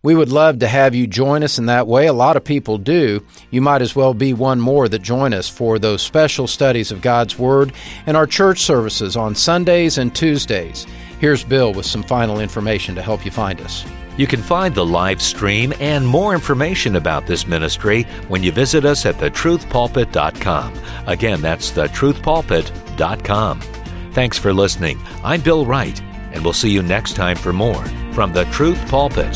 We 0.01 0.15
would 0.15 0.29
love 0.29 0.59
to 0.59 0.67
have 0.67 0.95
you 0.95 1.07
join 1.07 1.43
us 1.43 1.57
in 1.57 1.65
that 1.65 1.87
way. 1.87 2.05
A 2.05 2.13
lot 2.13 2.37
of 2.37 2.43
people 2.43 2.77
do. 2.77 3.25
You 3.49 3.61
might 3.61 3.81
as 3.81 3.95
well 3.95 4.13
be 4.13 4.33
one 4.33 4.61
more 4.61 4.87
that 4.87 5.01
join 5.01 5.33
us 5.33 5.49
for 5.49 5.77
those 5.77 6.01
special 6.01 6.47
studies 6.47 6.91
of 6.91 7.01
God's 7.01 7.37
Word 7.37 7.73
and 8.05 8.15
our 8.15 8.27
church 8.27 8.54
services 8.59 9.15
on 9.17 9.35
Sundays 9.35 9.97
and 9.97 10.13
Tuesdays. 10.13 10.85
Here's 11.19 11.43
Bill 11.43 11.73
with 11.73 11.85
some 11.85 12.03
final 12.03 12.39
information 12.39 12.95
to 12.95 13.01
help 13.01 13.25
you 13.25 13.31
find 13.31 13.61
us. 13.61 13.85
You 14.17 14.27
can 14.27 14.41
find 14.41 14.73
the 14.73 14.85
live 14.85 15.21
stream 15.21 15.73
and 15.79 16.07
more 16.07 16.33
information 16.33 16.95
about 16.95 17.27
this 17.27 17.47
ministry 17.47 18.03
when 18.27 18.43
you 18.43 18.51
visit 18.51 18.85
us 18.85 19.05
at 19.05 19.15
thetruthpulpit.com. 19.15 20.73
Again, 21.07 21.41
that's 21.41 21.71
thetruthpulpit.com. 21.71 23.61
Thanks 24.11 24.37
for 24.37 24.53
listening. 24.53 25.01
I'm 25.23 25.41
Bill 25.41 25.65
Wright, 25.65 26.01
and 26.31 26.43
we'll 26.43 26.53
see 26.53 26.69
you 26.69 26.81
next 26.81 27.15
time 27.15 27.35
for 27.35 27.51
more 27.51 27.85
from 28.13 28.31
the 28.31 28.45
Truth 28.45 28.87
Pulpit. 28.87 29.35